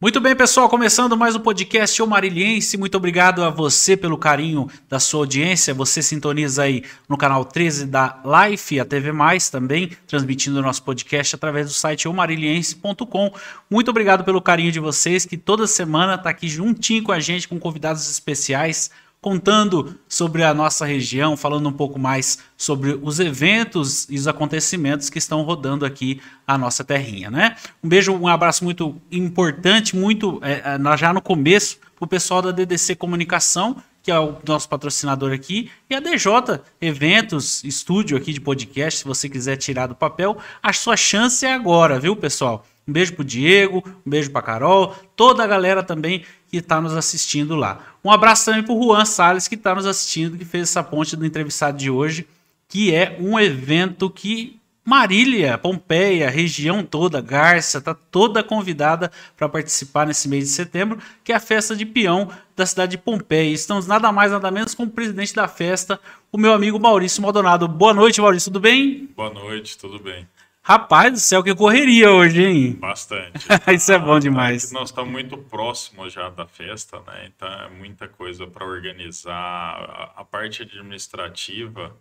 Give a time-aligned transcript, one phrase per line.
[0.00, 2.76] Muito bem, pessoal, começando mais um podcast O Mariliense.
[2.76, 5.74] Muito obrigado a você pelo carinho da sua audiência.
[5.74, 10.84] Você sintoniza aí no canal 13 da Life, a TV Mais também, transmitindo o nosso
[10.84, 13.34] podcast através do site omariliense.com.
[13.68, 17.48] Muito obrigado pelo carinho de vocês, que toda semana está aqui juntinho com a gente,
[17.48, 24.08] com convidados especiais contando sobre a nossa região, falando um pouco mais sobre os eventos
[24.08, 27.56] e os acontecimentos que estão rodando aqui a nossa terrinha, né?
[27.82, 32.40] Um beijo, um abraço muito importante, muito é, é já no começo, para o pessoal
[32.40, 36.32] da DDC Comunicação, que é o nosso patrocinador aqui, e a DJ
[36.80, 41.52] Eventos, estúdio aqui de podcast, se você quiser tirar do papel, a sua chance é
[41.52, 42.64] agora, viu, pessoal?
[42.88, 46.96] Um beijo pro Diego, um beijo pra Carol, toda a galera também que está nos
[46.96, 47.80] assistindo lá.
[48.02, 51.26] Um abraço também pro Juan Salles, que está nos assistindo, que fez essa ponte do
[51.26, 52.26] entrevistado de hoje,
[52.66, 60.06] que é um evento que Marília, Pompeia, região toda, Garça, tá toda convidada para participar
[60.06, 63.52] nesse mês de setembro, que é a festa de peão da cidade de Pompeia.
[63.52, 66.00] Estamos nada mais, nada menos com o presidente da festa,
[66.32, 67.68] o meu amigo Maurício Maldonado.
[67.68, 69.10] Boa noite, Maurício, tudo bem?
[69.14, 70.26] Boa noite, tudo bem.
[70.68, 72.72] Rapaz do céu, que correria hoje, hein?
[72.74, 73.38] Bastante.
[73.74, 74.70] Isso é bom demais.
[74.70, 77.32] nós estamos muito próximos já da festa, né?
[77.34, 80.12] Então é muita coisa para organizar.
[80.14, 81.96] A, parte administrativa,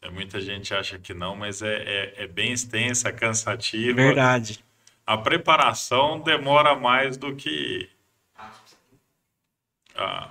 [0.00, 3.96] é, muita gente acha que não, mas é, é, é bem extensa, cansativa.
[3.96, 4.64] Verdade.
[5.04, 7.90] A preparação demora mais do que.
[9.96, 10.30] A...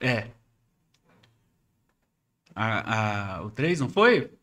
[0.00, 0.28] É.
[2.54, 4.35] A, a, o 3 não foi?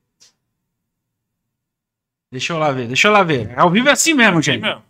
[2.33, 3.53] Deixa eu lá ver, deixa eu lá ver.
[3.55, 4.63] Ao vivo é assim mesmo, assim gente.
[4.63, 4.81] Mesmo.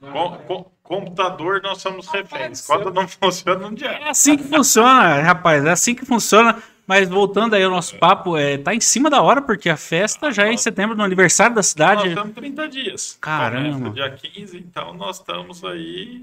[0.00, 2.66] Com, com, computador, nós somos reféns.
[2.66, 3.88] Quando não funciona, não dia.
[3.88, 5.64] É assim que funciona, rapaz.
[5.64, 6.62] É assim que funciona.
[6.86, 10.30] Mas voltando aí ao nosso papo, é, tá em cima da hora, porque a festa
[10.30, 12.02] já é em setembro, no aniversário da cidade.
[12.02, 13.18] Nós estamos 30 dias.
[13.18, 13.88] Caramba.
[13.88, 16.22] Dia 15, então nós estamos aí.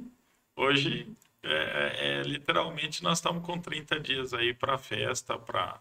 [0.55, 1.07] Hoje,
[1.43, 5.79] é, é, é literalmente, nós estamos com 30 dias aí para a festa, para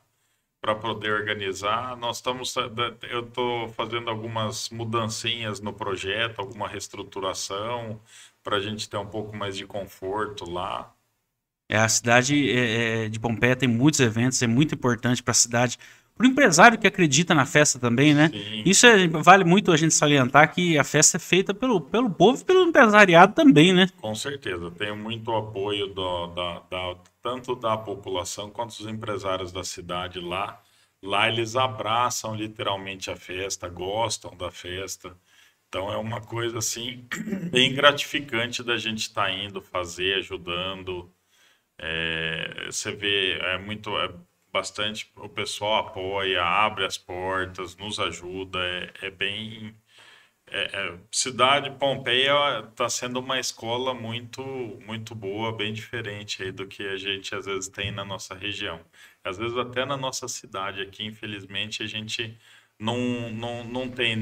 [0.60, 1.96] para poder organizar.
[1.96, 2.54] Nós estamos,
[3.10, 8.00] eu estou fazendo algumas mudancinhas no projeto, alguma reestruturação
[8.42, 10.94] para a gente ter um pouco mais de conforto lá.
[11.68, 15.34] É, a cidade é, é de Pompeia tem muitos eventos, é muito importante para a
[15.34, 15.78] cidade.
[16.20, 18.28] Para o empresário que acredita na festa também, né?
[18.28, 18.62] Sim.
[18.66, 22.42] Isso é, vale muito a gente salientar que a festa é feita pelo, pelo povo
[22.42, 23.88] e pelo empresariado também, né?
[24.02, 24.70] Com certeza.
[24.72, 30.60] Tenho muito apoio do, da, da, tanto da população quanto dos empresários da cidade lá.
[31.02, 35.16] Lá eles abraçam literalmente a festa, gostam da festa.
[35.70, 37.08] Então é uma coisa assim
[37.50, 41.10] bem gratificante da gente estar tá indo fazer, ajudando.
[41.78, 44.12] É, você vê, é muito, é
[44.52, 49.74] bastante, o pessoal apoia, abre as portas, nos ajuda, é, é bem
[50.52, 54.42] é, é, cidade Pompeia está sendo uma escola muito
[54.86, 58.80] muito boa, bem diferente aí do que a gente às vezes tem na nossa região.
[59.24, 62.36] Às vezes até na nossa cidade aqui, infelizmente, a gente
[62.78, 64.16] não, não, não tem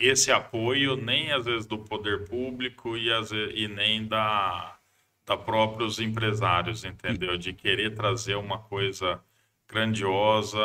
[0.00, 4.78] esse apoio nem às vezes do poder público e, às vezes, e nem da,
[5.26, 7.36] da próprios empresários, entendeu?
[7.36, 9.22] De querer trazer uma coisa
[9.68, 10.58] grandiosa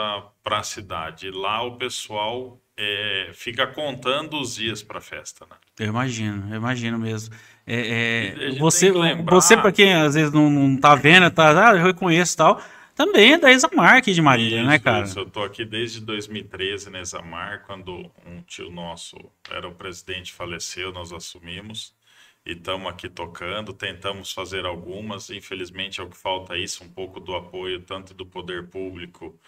[0.44, 1.32] para a cidade.
[1.32, 5.56] Lá o pessoal é, fica contando os dias para a festa, né?
[5.80, 7.36] Eu imagino, eu imagino mesmo.
[7.68, 9.36] É, é, você, lembrar...
[9.36, 12.62] você para quem às vezes não, não tá vendo, tá, ah, eu reconheço tal,
[12.96, 15.04] também é da Examar aqui de Marília, né, isso, né, cara?
[15.06, 19.18] Isso, eu tô aqui desde 2013 na Examar, quando um tio nosso
[19.50, 21.94] era o presidente, faleceu, nós assumimos
[22.46, 27.20] e estamos aqui tocando, tentamos fazer algumas, infelizmente é o que falta isso, um pouco
[27.20, 29.40] do apoio tanto do poder público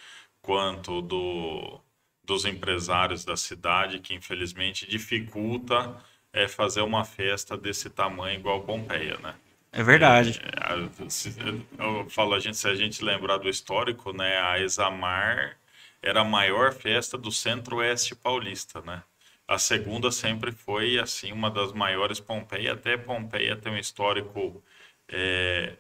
[0.42, 1.82] quanto do
[2.24, 5.98] dos empresários da cidade, que infelizmente dificulta
[6.32, 9.36] é, fazer uma festa desse tamanho igual Pompeia, né?
[9.72, 10.40] É verdade.
[10.44, 11.34] É, se,
[11.78, 15.58] eu falo, a gente, se a gente lembrar do histórico, né, a Examar
[16.02, 19.04] era a maior festa do centro-oeste paulista, né?
[19.52, 22.72] A segunda sempre foi, assim, uma das maiores Pompeia.
[22.72, 24.64] Até Pompeia tem um histórico
[25.10, 25.74] é,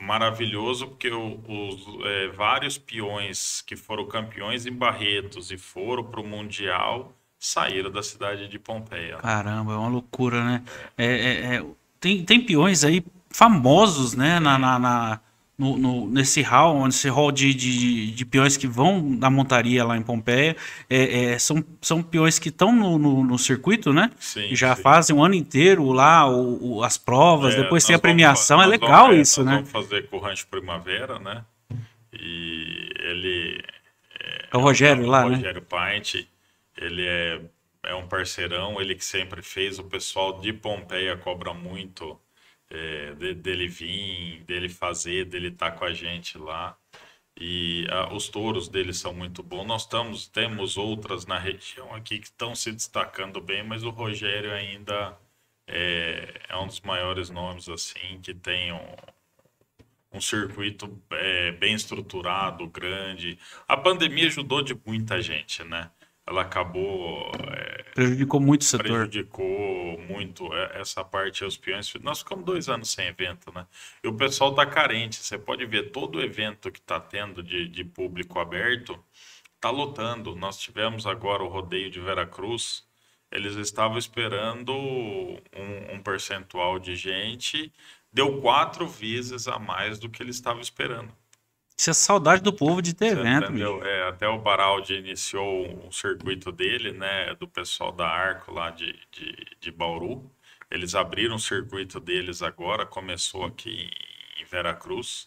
[0.00, 6.18] maravilhoso porque o, os é, vários peões que foram campeões em Barretos e foram para
[6.18, 9.18] o Mundial saíram da cidade de Pompeia.
[9.18, 10.64] Caramba, é uma loucura, né?
[10.96, 11.66] É, é, é
[12.00, 15.20] tem, tem peões aí famosos, né, na, na, na
[15.60, 19.94] no, no, nesse hall, nesse hall de, de, de, peões que vão da montaria lá
[19.94, 20.56] em Pompeia,
[20.88, 24.10] é, é, são, são peões que estão no, no, no, circuito, né?
[24.18, 24.82] Sim, já sim.
[24.82, 28.72] fazem um ano inteiro lá o, o as provas, é, depois tem a premiação, vamos,
[28.72, 29.56] é legal vamos, isso, né?
[29.56, 31.44] Vamos fazer com o Rancho Primavera, né?
[32.12, 33.62] E ele...
[34.18, 35.36] É, o Rogério lá, o né?
[35.36, 36.26] Rogério Paint,
[36.78, 37.40] ele é
[37.82, 39.78] é um parceirão, ele que sempre fez.
[39.78, 42.18] O pessoal de Pompeia cobra muito
[42.70, 46.76] é, de, dele vir, dele fazer, dele estar tá com a gente lá.
[47.36, 49.66] E ah, os touros dele são muito bons.
[49.66, 54.52] Nós estamos, temos outras na região aqui que estão se destacando bem, mas o Rogério
[54.52, 55.18] ainda
[55.66, 58.96] é, é um dos maiores nomes assim que tem um,
[60.12, 63.38] um circuito é, bem estruturado, grande.
[63.66, 65.90] A pandemia ajudou de muita gente, né?
[66.26, 67.30] Ela acabou.
[67.50, 68.86] É, prejudicou muito o setor.
[68.86, 71.92] Prejudicou muito é, essa parte os peões.
[72.02, 73.66] Nós ficamos dois anos sem evento, né?
[74.02, 75.16] E o pessoal está carente.
[75.16, 78.98] Você pode ver todo evento que está tendo de, de público aberto,
[79.54, 80.36] está lotando.
[80.36, 82.88] Nós tivemos agora o rodeio de Veracruz.
[83.30, 87.72] Eles estavam esperando um, um percentual de gente,
[88.12, 91.14] deu quatro vezes a mais do que eles estavam esperando.
[91.80, 93.82] Isso é saudade do povo de ter Você evento.
[93.86, 97.34] É, até o Baraldi iniciou um circuito dele, né?
[97.36, 100.30] Do pessoal da Arco lá de, de, de Bauru.
[100.70, 103.88] Eles abriram o circuito deles agora, começou aqui
[104.38, 105.26] em Veracruz.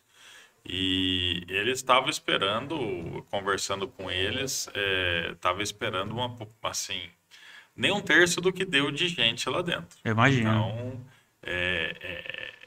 [0.64, 4.70] E eles estavam esperando, conversando com eles,
[5.32, 7.02] estava é, esperando uma, assim,
[7.76, 9.98] nem um terço do que deu de gente lá dentro.
[10.06, 10.52] Imagina.
[10.52, 11.02] Então,
[11.42, 12.63] é, é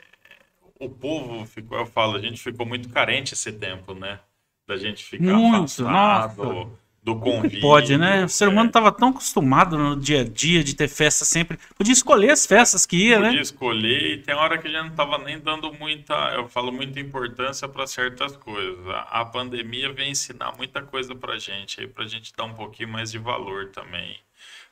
[0.78, 4.20] o povo ficou, eu falo, a gente ficou muito carente esse tempo, né?
[4.66, 6.70] Da gente ficar muito, afastado nossa.
[7.02, 7.60] do convívio.
[7.60, 8.24] Pode, né?
[8.24, 8.92] O ser humano estava é.
[8.92, 11.58] tão acostumado no dia a dia de ter festa sempre.
[11.76, 13.28] Podia escolher as festas que ia, Podia né?
[13.28, 16.72] Podia escolher e tem hora que a gente não estava nem dando muita, eu falo,
[16.72, 18.86] muita importância para certas coisas.
[18.88, 22.54] A, a, pandemia vem ensinar muita coisa para gente aí, para a gente dar um
[22.54, 24.18] pouquinho mais de valor também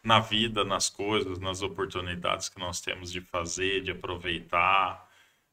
[0.03, 5.04] na vida, nas coisas, nas oportunidades que nós temos de fazer, de aproveitar.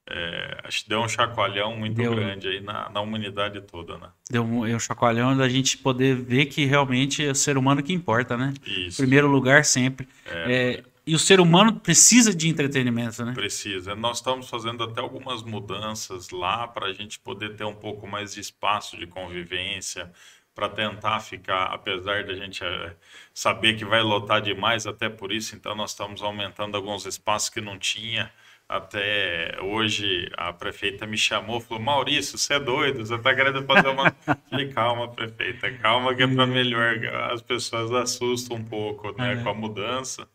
[0.10, 4.10] É, acho que deu um chacoalhão muito deu, grande aí na, na humanidade toda, né?
[4.30, 7.94] Deu um, um chacoalhão da gente poder ver que realmente é o ser humano que
[7.94, 8.54] importa, né?
[8.66, 8.98] Isso.
[8.98, 10.08] Primeiro lugar sempre.
[10.26, 13.34] É, é, e o ser humano precisa de entretenimento, né?
[13.34, 13.96] Precisa.
[13.96, 18.34] Nós estamos fazendo até algumas mudanças lá para a gente poder ter um pouco mais
[18.34, 20.12] de espaço de convivência,
[20.54, 22.96] para tentar ficar, apesar da gente é,
[23.34, 27.62] saber que vai lotar demais, até por isso, então nós estamos aumentando alguns espaços que
[27.62, 28.32] não tinha
[28.72, 33.90] até hoje a prefeita me chamou falou: Maurício, você é doido, você está querendo fazer
[33.90, 34.12] uma.
[34.50, 36.98] Falei: calma, prefeita, calma, que é para melhor.
[37.32, 39.44] As pessoas assustam um pouco né, é.
[39.44, 40.28] com a mudança.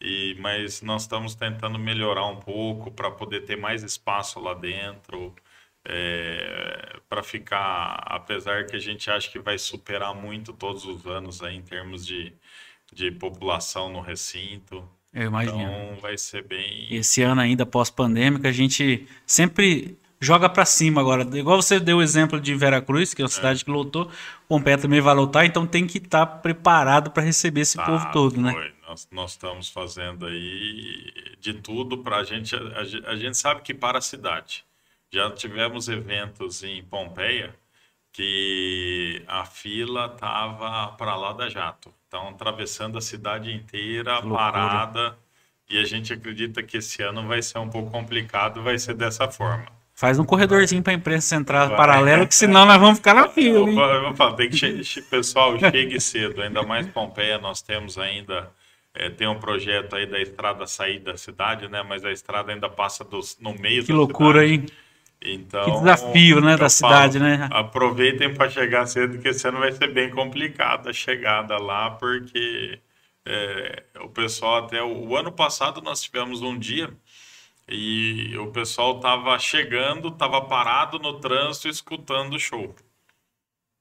[0.00, 5.34] E, mas nós estamos tentando melhorar um pouco para poder ter mais espaço lá dentro,
[5.84, 11.42] é, para ficar, apesar que a gente acha que vai superar muito todos os anos
[11.42, 12.34] aí, em termos de,
[12.92, 14.88] de população no recinto.
[15.16, 15.62] Eu imagino.
[15.62, 16.86] Então vai ser bem.
[16.90, 21.22] Esse ano ainda pós-pandêmica, a gente sempre joga para cima agora.
[21.38, 23.32] Igual você deu o exemplo de Veracruz, que é uma é.
[23.32, 24.10] cidade que lotou,
[24.46, 28.12] Pompeia também vai lotar, então tem que estar tá preparado para receber esse tá, povo
[28.12, 28.72] todo, né?
[28.86, 32.54] Nós, nós estamos fazendo aí de tudo para a gente.
[33.06, 34.66] A gente sabe que para a cidade.
[35.10, 37.54] Já tivemos eventos em Pompeia
[38.12, 41.92] que a fila tava para lá da jato.
[42.06, 45.16] Então, atravessando a cidade inteira, parada.
[45.68, 49.28] E a gente acredita que esse ano vai ser um pouco complicado, vai ser dessa
[49.28, 49.66] forma.
[49.92, 51.76] Faz um corredorzinho para a imprensa entrar vai.
[51.76, 53.68] paralelo, que senão nós vamos ficar na fila.
[53.68, 53.78] Hein?
[53.78, 56.42] Eu, eu, tem que pessoal, chegue cedo.
[56.42, 58.50] Ainda mais Pompeia, nós temos ainda
[58.96, 61.82] é, tem um projeto aí da estrada sair da cidade, né?
[61.82, 64.52] Mas a estrada ainda passa dos, no meio que loucura, cidade.
[64.52, 64.66] hein?
[65.28, 67.48] Então, que desafio, né, da cidade, né?
[67.50, 72.78] Aproveitem para chegar cedo, que esse ano vai ser bem complicado a chegada lá, porque
[73.26, 76.88] é, o pessoal até o, o, ano passado nós tivemos um dia
[77.68, 82.72] e o pessoal estava chegando, estava parado no trânsito escutando o show.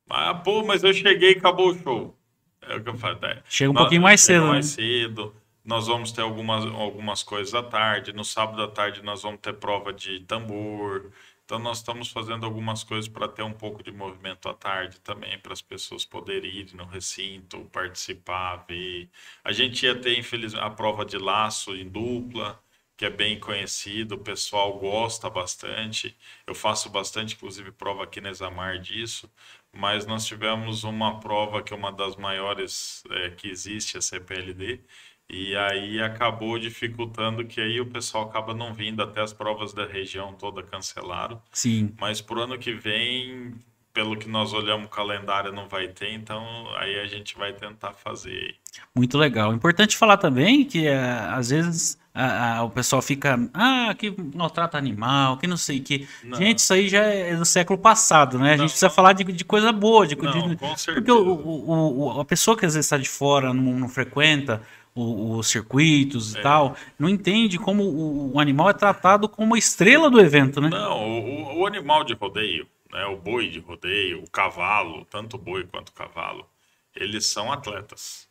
[0.10, 2.18] Ah, pô, mas eu cheguei e acabou o show.
[2.62, 3.20] É o que eu falo.
[3.24, 4.84] É, Chega um nós, pouquinho mais cedo, mais né?
[4.84, 5.36] cedo.
[5.64, 8.14] Nós vamos ter algumas, algumas coisas à tarde.
[8.14, 11.12] No sábado à tarde nós vamos ter prova de tambor.
[11.46, 15.38] Então nós estamos fazendo algumas coisas para ter um pouco de movimento à tarde também,
[15.40, 19.10] para as pessoas poderem ir no recinto, participar, ver.
[19.44, 22.60] A gente ia ter, infelizmente, a prova de laço em dupla,
[22.98, 26.18] que é bem conhecido, o pessoal gosta bastante.
[26.48, 29.32] Eu faço bastante, inclusive, prova aqui na Examar disso,
[29.72, 34.82] mas nós tivemos uma prova que é uma das maiores é, que existe, a CPLD,
[35.30, 39.86] e aí acabou dificultando que aí o pessoal acaba não vindo até as provas da
[39.86, 41.42] região toda cancelaram.
[41.52, 41.94] Sim.
[42.00, 43.56] Mas pro ano que vem,
[43.92, 46.46] pelo que nós olhamos o calendário não vai ter, então
[46.78, 48.56] aí a gente vai tentar fazer.
[48.96, 49.54] Muito legal.
[49.54, 54.78] Importante falar também que é, às vezes a, a, o pessoal fica, ah, que maltrata
[54.78, 56.08] animal, que não sei o que.
[56.24, 56.38] Não.
[56.38, 58.54] Gente, isso aí já é do século passado, né?
[58.54, 60.94] A gente precisa falar de, de coisa boa, de, não, de, com certeza.
[60.94, 64.62] Porque o, o, o, a pessoa que às vezes está de fora, não, não frequenta,
[64.96, 66.42] os circuitos e é.
[66.42, 70.70] tal, não entende como o, o, animal é tratado como estrela do evento, né?
[70.70, 75.40] Não, o, o animal de rodeio, né, o boi de rodeio, o cavalo, tanto o
[75.40, 76.48] boi quanto o cavalo,
[76.96, 78.30] eles são atletas.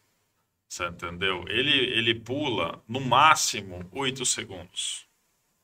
[0.66, 1.44] Você entendeu?
[1.48, 5.06] Ele, ele pula no máximo 8 segundos.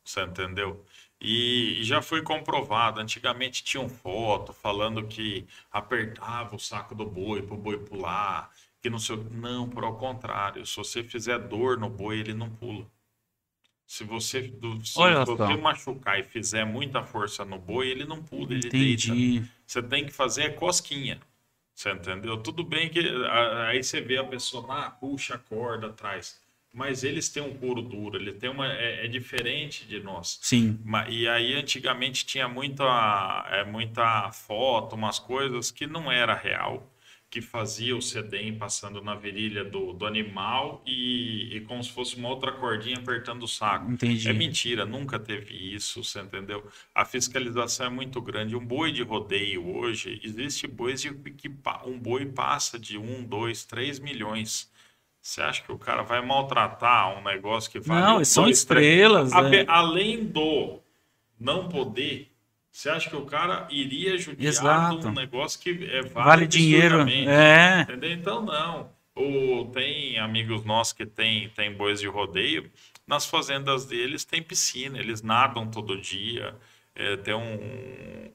[0.04, 0.84] Você entendeu?
[1.20, 3.00] E, já foi comprovado.
[3.00, 8.50] Antigamente tinham foto falando que apertava o saco do boi para o boi pular.
[8.80, 10.64] Que não sei Não, por ao contrário.
[10.64, 12.86] Se você fizer dor no boi, ele não pula.
[13.86, 14.42] Se você,
[14.84, 19.10] se você machucar e fizer muita força no boi, ele não pula, ele Entendi.
[19.10, 19.48] deita.
[19.66, 21.20] Você tem que fazer cosquinha.
[21.74, 22.36] Você entendeu?
[22.36, 23.00] Tudo bem que
[23.66, 26.40] aí você vê a pessoa, ah, puxa a corda atrás.
[26.72, 28.72] Mas eles têm um couro duro, ele tem uma.
[28.72, 30.38] É, é diferente de nós.
[30.40, 30.78] Sim.
[31.08, 36.88] E aí antigamente tinha muita, é, muita foto, umas coisas que não era real
[37.30, 42.16] que fazia o sedem passando na virilha do, do animal e, e, como se fosse
[42.16, 43.88] uma outra cordinha apertando o saco.
[43.88, 44.28] Entendi.
[44.28, 46.66] É mentira, nunca teve isso, você entendeu?
[46.92, 48.56] A fiscalização é muito grande.
[48.56, 51.48] Um boi de rodeio hoje, existe bois de, que
[51.86, 54.68] um boi passa de 1, 2, 3 milhões.
[55.22, 59.32] Você acha que o cara vai maltratar um negócio que vale Não, são estrelas.
[59.32, 59.64] É.
[59.68, 60.80] Além do
[61.38, 62.29] não poder
[62.70, 65.00] você acha que o cara iria judiar Exato.
[65.00, 67.08] de um negócio que é, vale, vale dinheiro?
[67.08, 67.82] É.
[67.82, 68.12] Entendeu?
[68.12, 68.90] Então, não.
[69.14, 72.70] O, tem amigos nossos que tem, tem bois de rodeio.
[73.06, 76.56] Nas fazendas deles tem piscina, eles nadam todo dia.
[76.94, 77.54] É, tem um,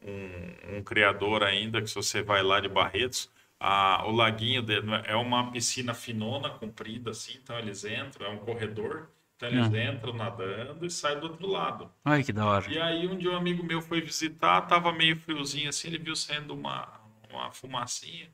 [0.04, 4.88] um, um, criador ainda que se você vai lá de Barretos, a, o laguinho dele
[5.06, 9.10] é uma piscina finona, comprida assim, então eles entram, é um corredor.
[9.36, 9.94] Então eles ah.
[9.94, 11.92] entram nadando e saem do outro lado.
[12.04, 12.72] Ai, que da hora.
[12.72, 16.16] E aí um dia um amigo meu foi visitar, tava meio friozinho assim, ele viu
[16.16, 16.88] saindo uma,
[17.30, 18.30] uma fumacinha.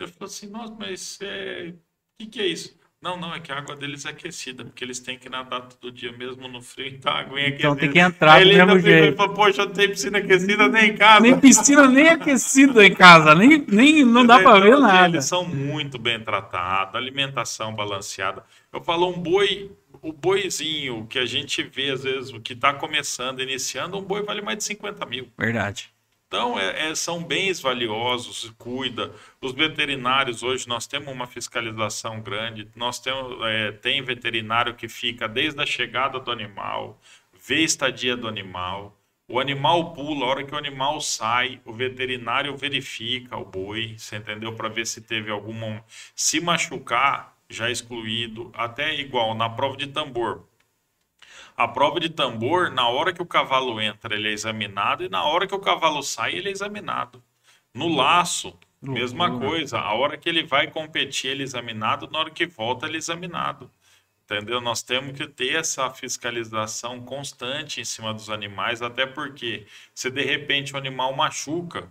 [0.00, 1.74] Ele falou assim, nossa, mas é...
[1.74, 1.78] o
[2.18, 2.78] que, que é isso?
[3.00, 5.92] Não, não, é que a água deles é aquecida, porque eles têm que nadar todo
[5.92, 7.68] dia mesmo no frio, então a água é aquecida.
[7.68, 9.04] Então tem que entrar do mesmo jeito.
[9.06, 11.20] Ele falou, poxa, não tem piscina aquecida nem em casa.
[11.20, 15.14] Nem piscina nem aquecida em casa, nem, nem não dá para ver nada.
[15.14, 18.42] Eles são muito bem tratados, alimentação balanceada.
[18.72, 19.70] Eu falo, um boi
[20.02, 24.22] o boizinho que a gente vê, às vezes, o que está começando, iniciando, um boi
[24.22, 25.28] vale mais de 50 mil.
[25.36, 25.90] Verdade.
[26.26, 29.12] Então, é, é, são bens valiosos, cuida.
[29.40, 35.26] Os veterinários, hoje, nós temos uma fiscalização grande, nós temos, é, tem veterinário que fica
[35.26, 37.00] desde a chegada do animal,
[37.32, 38.98] vê a estadia do animal,
[39.30, 44.16] o animal pula, a hora que o animal sai, o veterinário verifica o boi, você
[44.16, 44.54] entendeu?
[44.54, 45.84] Para ver se teve alguma.
[46.14, 50.46] Se machucar, já excluído, até igual na prova de tambor.
[51.56, 55.24] A prova de tambor, na hora que o cavalo entra, ele é examinado, e na
[55.24, 57.22] hora que o cavalo sai, ele é examinado.
[57.74, 59.78] No laço, mesma coisa.
[59.78, 62.98] A hora que ele vai competir, ele é examinado, na hora que volta, ele é
[62.98, 63.70] examinado.
[64.24, 64.60] Entendeu?
[64.60, 70.22] Nós temos que ter essa fiscalização constante em cima dos animais, até porque se de
[70.22, 71.90] repente o animal machuca,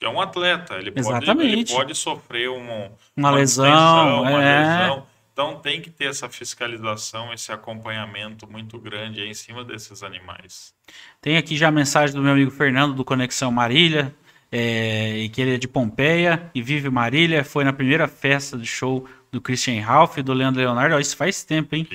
[0.00, 4.58] é um atleta, ele, pode, ele pode sofrer um, uma, uma, lesão, uma é.
[4.58, 5.06] lesão.
[5.32, 10.72] Então tem que ter essa fiscalização, esse acompanhamento muito grande em cima desses animais.
[11.20, 14.14] Tem aqui já a mensagem do meu amigo Fernando do Conexão Marília,
[14.52, 19.08] é, que ele é de Pompeia e vive Marília, foi na primeira festa do show
[19.32, 21.00] do Christian Ralph e do Leandro Leonardo.
[21.00, 21.88] isso faz tempo, hein?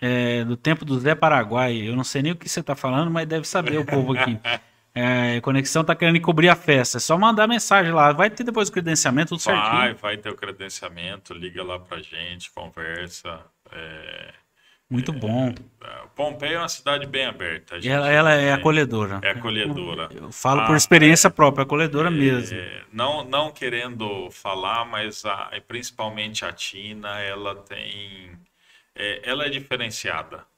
[0.00, 1.76] É, do tempo do Zé Paraguai.
[1.76, 4.38] Eu não sei nem o que você está falando, mas deve saber o povo aqui.
[4.94, 6.98] É, conexão tá querendo cobrir a festa.
[6.98, 8.12] É só mandar mensagem lá.
[8.12, 9.80] Vai ter depois o credenciamento, tudo vai, certinho.
[9.80, 11.34] Vai, vai ter o credenciamento.
[11.34, 13.40] Liga lá pra gente, conversa.
[13.72, 14.32] É,
[14.88, 15.52] Muito é, bom.
[16.14, 17.76] Pompeia é uma cidade bem aberta.
[17.84, 19.18] Ela, ela, é acolhedora.
[19.24, 20.08] É acolhedora.
[20.12, 22.56] Eu, eu falo ah, por experiência própria, é acolhedora mesmo.
[22.92, 28.30] Não, não querendo falar, mas a, principalmente a Tina, ela tem.
[29.24, 30.53] ela é diferenciada é,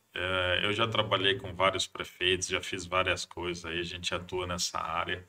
[0.63, 4.79] eu já trabalhei com vários prefeitos, já fiz várias coisas aí, a gente atua nessa
[4.79, 5.27] área.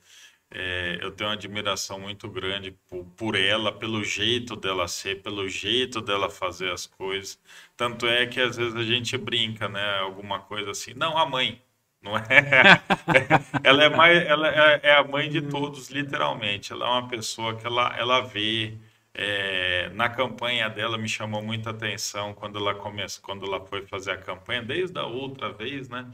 [0.50, 5.46] É, eu tenho uma admiração muito grande por, por, ela, pelo jeito dela ser, pelo
[5.48, 7.38] jeito dela fazer as coisas.
[7.76, 9.98] Tanto é que às vezes a gente brinca, né?
[9.98, 10.94] Alguma coisa assim.
[10.94, 11.62] Não, a mãe.
[12.00, 12.22] Não é?
[13.64, 16.72] ela é, mais, ela é, é a mãe de todos, literalmente.
[16.72, 18.78] Ela é uma pessoa que ela, ela vê,
[19.14, 24.12] é, na campanha dela me chamou muita atenção quando ela começou, quando ela foi fazer
[24.12, 26.10] a campanha, desde a outra vez, né?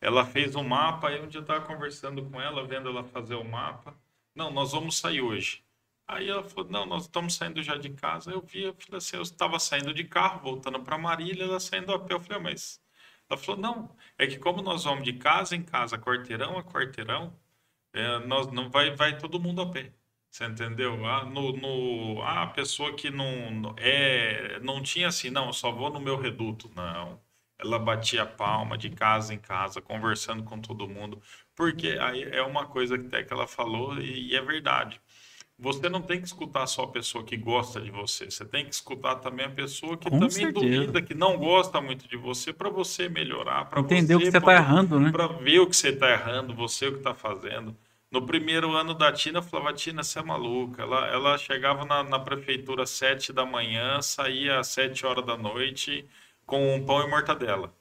[0.00, 3.34] Ela fez um mapa, aí um dia eu estava conversando com ela, vendo ela fazer
[3.34, 3.94] o mapa.
[4.34, 5.64] Não, nós vamos sair hoje.
[6.06, 8.30] Aí ela falou, não, nós estamos saindo já de casa.
[8.30, 11.92] Eu vi, eu falei assim, eu estava saindo de carro, voltando para Marília, ela saindo
[11.92, 12.14] a pé.
[12.14, 12.80] Eu falei, ah, mas...
[13.28, 17.36] Ela falou, não, é que como nós vamos de casa em casa, quarteirão a quarteirão,
[17.92, 19.92] é, nós, não vai, vai todo mundo a pé.
[20.30, 21.04] Você entendeu?
[21.06, 25.72] Ah, no, no, ah, a pessoa que não é, não tinha assim, não, eu só
[25.72, 27.18] vou no meu reduto, não.
[27.58, 31.22] Ela batia palma de casa em casa, conversando com todo mundo,
[31.54, 35.00] porque aí é uma coisa que até que ela falou e, e é verdade.
[35.58, 38.74] Você não tem que escutar só a pessoa que gosta de você, você tem que
[38.74, 40.52] escutar também a pessoa que Com também certeza.
[40.52, 44.36] duvida, que não gosta muito de você, para você melhorar, para Entender o que você
[44.38, 45.10] está errando, né?
[45.12, 47.76] para ver o que você está errando, você o que está fazendo.
[48.16, 50.80] No primeiro ano da Tina, eu falava, Tina, você é maluca.
[50.80, 55.36] Ela, ela chegava na, na prefeitura às sete da manhã, saía às sete horas da
[55.36, 56.02] noite
[56.46, 57.74] com um pão e mortadela.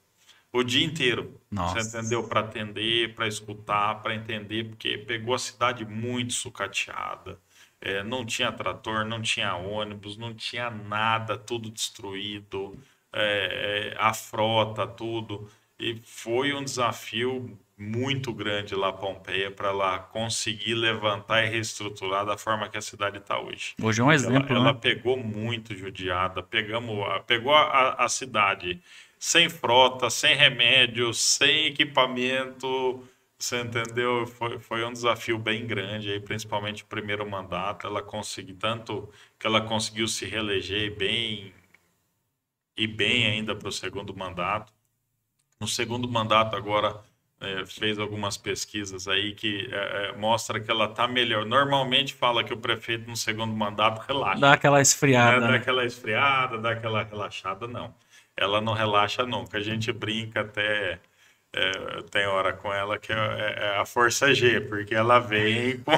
[0.51, 1.39] O dia inteiro.
[1.49, 1.79] Nossa.
[1.79, 2.27] Você entendeu?
[2.27, 7.39] Para atender, para escutar, para entender, porque pegou a cidade muito sucateada.
[7.79, 12.77] É, não tinha trator, não tinha ônibus, não tinha nada, tudo destruído,
[13.13, 15.49] é, é, a frota, tudo.
[15.79, 22.37] E foi um desafio muito grande lá Pompeia para ela conseguir levantar e reestruturar da
[22.37, 23.75] forma que a cidade está hoje.
[23.81, 24.73] Hoje é um Ela, exemplo, ela né?
[24.73, 28.81] pegou muito judiada, pegamos, pegou a, a cidade
[29.19, 33.03] sem frota, sem remédio, sem equipamento,
[33.37, 34.25] você entendeu?
[34.25, 37.85] Foi, foi um desafio bem grande aí, principalmente o primeiro mandato.
[37.87, 41.53] Ela conseguiu tanto que ela conseguiu se reeleger bem
[42.77, 44.73] e bem ainda para o segundo mandato.
[45.59, 47.03] No segundo mandato agora
[47.41, 51.45] é, fez algumas pesquisas aí que é, é, mostra que ela está melhor.
[51.45, 54.81] Normalmente fala que o prefeito no segundo mandato relaxa, Dá aquela né?
[54.81, 55.39] esfriada.
[55.41, 55.57] dá né?
[55.57, 57.93] aquela esfriada, dá aquela relaxada, não.
[58.37, 59.57] Ela não relaxa nunca.
[59.57, 60.99] A gente brinca até
[61.55, 63.15] é, tem hora com ela que é,
[63.75, 65.93] é a força G, porque ela vem com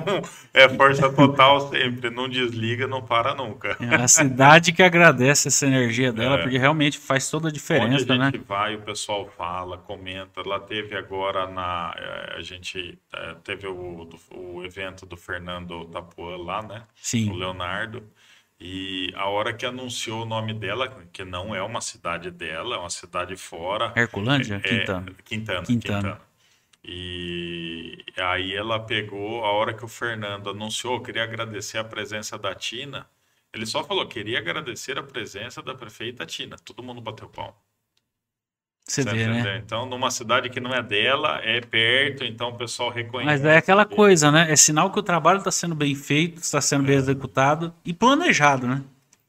[0.54, 3.78] é força total sempre, não desliga, não para nunca.
[3.80, 6.40] É a cidade que agradece essa energia dela, É.
[6.40, 8.34] porque realmente faz toda a Onde diferença, a né?
[8.34, 10.42] gente vai, o pessoal fala, comenta.
[10.42, 11.94] Ela teve agora na.
[11.98, 16.88] eh, A gente eh, teve o, o evento do Fernando Tapuã lá, né?
[17.26, 17.34] O Sim.
[17.36, 18.12] Leonardo.
[18.60, 22.80] E a hora que anunciou o nome dela, que não é uma cidade dela, é
[22.80, 23.94] uma cidade fora.
[23.96, 24.56] Herculândia?
[24.56, 25.16] é, Quintana.
[25.24, 25.64] Quintana.
[25.64, 25.66] Quintana.
[25.66, 26.22] Quintana.
[26.84, 32.56] E aí ela pegou, a hora que o Fernando anunciou, queria agradecer a presença da
[32.56, 33.08] Tina.
[33.54, 36.56] Ele só falou, queria agradecer a presença da prefeita Tina.
[36.58, 37.62] Todo mundo bateu pau.
[38.88, 39.40] Você vê, né?
[39.42, 39.58] entendeu?
[39.58, 43.26] Então, numa cidade que não é dela, é perto, então o pessoal reconhece.
[43.26, 44.50] Mas é aquela coisa, né?
[44.50, 48.66] É sinal que o trabalho está sendo bem feito, está sendo bem executado e planejado,
[48.66, 48.82] né?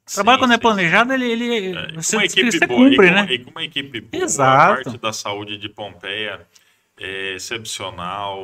[0.08, 2.66] O trabalho Sim, quando é sim, planejado, ele, ele É, com você, uma equipe você
[2.66, 3.26] boa, cumpre, e com, né?
[3.30, 4.72] e com uma equipe boa, Exato.
[4.72, 6.46] a parte da saúde de Pompeia
[6.96, 8.38] é excepcional,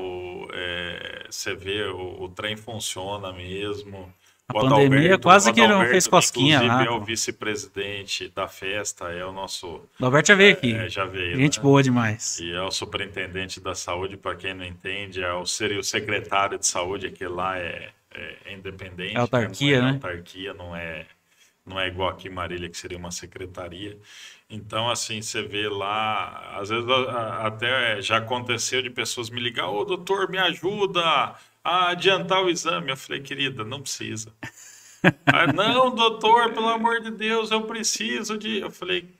[0.53, 4.13] é, você vê, o, o trem funciona mesmo.
[4.47, 7.01] A O pandemia Adalberto- quase o que não Adalberto, fez cosquinha inclusive, lá, é o
[7.01, 9.81] vice-presidente da festa, é o nosso...
[9.99, 10.75] O Alberto já veio aqui.
[10.75, 11.63] é, já veio, Gente né?
[11.63, 12.39] boa demais.
[12.41, 16.59] E é o superintendente da saúde, para quem não entende, é o, seria o secretário
[16.59, 19.17] de saúde, que lá é, é- é independente.
[19.17, 19.95] É autarquia, não é né?
[19.97, 21.07] autarquia, não é,
[21.65, 23.97] não é igual aqui em Marília, que seria uma secretaria.
[24.51, 26.85] Então, assim, você vê lá, às vezes
[27.41, 32.93] até já aconteceu de pessoas me ligar, ô doutor, me ajuda a adiantar o exame.
[32.93, 34.33] Eu falei, querida, não precisa.
[35.27, 38.59] Ah, não, doutor, pelo amor de Deus, eu preciso de.
[38.61, 39.15] Eu falei,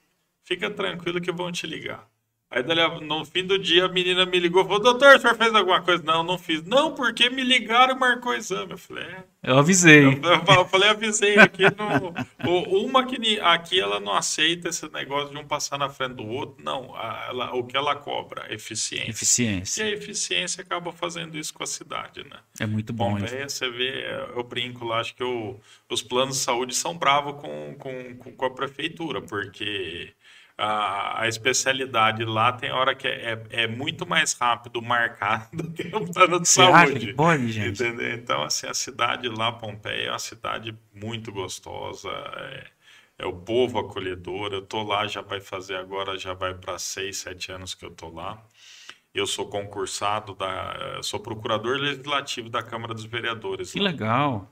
[0.45, 2.09] fica tranquilo que vão te ligar.
[2.55, 2.63] Aí
[3.05, 5.83] no fim do dia a menina me ligou e falou, doutor, o senhor fez alguma
[5.83, 6.03] coisa?
[6.05, 6.63] Não, não fiz.
[6.63, 8.73] Não, porque me ligaram e marcou o exame.
[8.73, 9.25] Eu falei, é.
[9.43, 10.05] Eu avisei.
[10.05, 10.13] Eu,
[10.57, 12.15] eu falei, avisei aqui no.
[12.49, 16.27] o- Uma que aqui ela não aceita esse negócio de um passar na frente do
[16.27, 16.63] outro.
[16.65, 16.95] Não,
[17.29, 18.47] ela- o que ela cobra?
[18.55, 19.05] Eficiência.
[19.07, 19.85] E Eficiência.
[19.85, 22.39] a eficiência acaba fazendo isso com a cidade, né?
[22.61, 23.27] É muito bom isso.
[23.27, 24.05] Pompeia, você vê,
[24.37, 25.59] eu brinco lá, acho que o-
[25.91, 30.13] os planos de saúde são bravos com, com- com a prefeitura, porque
[30.57, 35.71] a, a especialidade lá tem hora que é, é, é muito mais rápido marcar do
[35.73, 37.07] que o plano de Você saúde.
[37.09, 37.83] que pode, gente?
[37.83, 38.15] Entendeu?
[38.15, 42.67] Então, assim, a cidade lá, Pompeia, é uma cidade muito gostosa, é,
[43.19, 44.53] é o povo acolhedor.
[44.53, 47.91] Eu tô lá, já vai fazer agora, já vai para seis, sete anos que eu
[47.91, 48.41] tô lá.
[49.13, 53.73] Eu sou concursado da, sou procurador legislativo da Câmara dos Vereadores.
[53.73, 53.91] Que lá.
[53.91, 54.51] legal.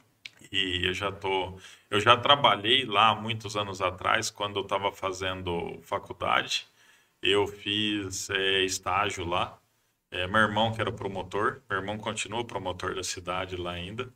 [0.52, 1.58] E eu já tô,
[1.90, 6.68] eu já trabalhei lá muitos anos atrás, quando eu estava fazendo faculdade.
[7.22, 9.58] Eu fiz eh, estágio lá.
[10.10, 14.12] Eh, meu irmão que era promotor, meu irmão continua promotor da cidade lá ainda.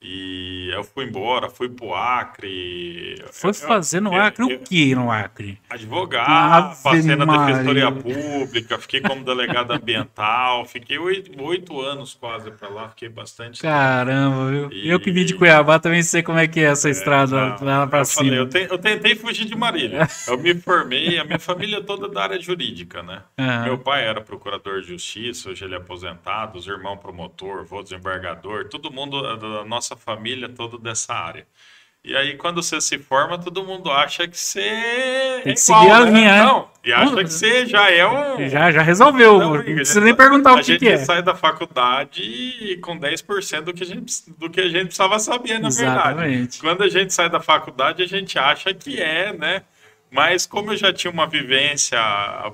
[0.00, 3.16] E eu fui embora, fui pro Acre.
[3.32, 5.58] Foi fazer no Acre eu- o que no Acre?
[5.68, 8.02] Advogado, Ave passei na Defensoria Maria.
[8.14, 13.60] Pública, fiquei como delegado ambiental, fiquei oito, oito anos quase para lá, fiquei bastante.
[13.60, 14.72] Caramba, viu?
[14.72, 17.66] E- Eu que vim de Cuiabá também sei como é que é essa estrada Não,
[17.66, 18.36] lá pra eu falei, cima.
[18.36, 20.06] eu, te- eu tentei fugir de Marília.
[20.28, 23.22] Eu me formei, a minha família é toda da área jurídica, né?
[23.38, 23.64] Aham.
[23.64, 28.66] Meu pai era procurador de justiça, hoje ele é aposentado, os irmãos promotor, vô desembargador,
[28.68, 31.46] todo mundo da nossa nossa família toda dessa área.
[32.04, 34.60] E aí, quando você se forma, todo mundo acha que você
[35.42, 36.10] Tem é que igual, seguir a né?
[36.12, 36.42] linha, né?
[36.44, 38.48] Não, e acha que você já é um...
[38.48, 39.38] Já, já resolveu.
[39.38, 40.96] Não, Não, precisa a nem gente- perguntar o a que, gente que é.
[40.96, 45.58] sai da faculdade com 10% do que, a gente, do que a gente precisava saber,
[45.58, 45.98] na verdade.
[46.20, 46.58] Exatamente.
[46.60, 49.62] Quando a gente sai da faculdade, a gente acha que é, né?
[50.10, 51.98] Mas como eu já tinha uma vivência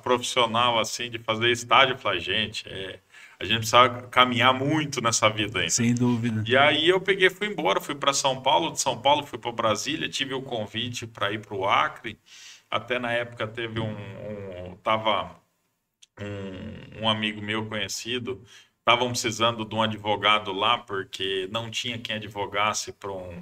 [0.03, 2.99] profissional, assim, de fazer estágio, eu falei, gente, é,
[3.39, 5.71] a gente precisava caminhar muito nessa vida ainda.
[5.71, 6.45] Sem dúvida.
[6.47, 9.53] E aí eu peguei, fui embora, fui para São Paulo, de São Paulo fui para
[9.53, 12.19] Brasília, tive o convite para ir para o Acre.
[12.71, 15.37] Até na época teve um, um tava
[16.21, 18.43] um, um amigo meu conhecido,
[18.79, 23.39] estavam precisando de um advogado lá porque não tinha quem advogasse para um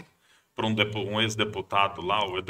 [0.87, 2.41] para um, um ex-deputado lá, o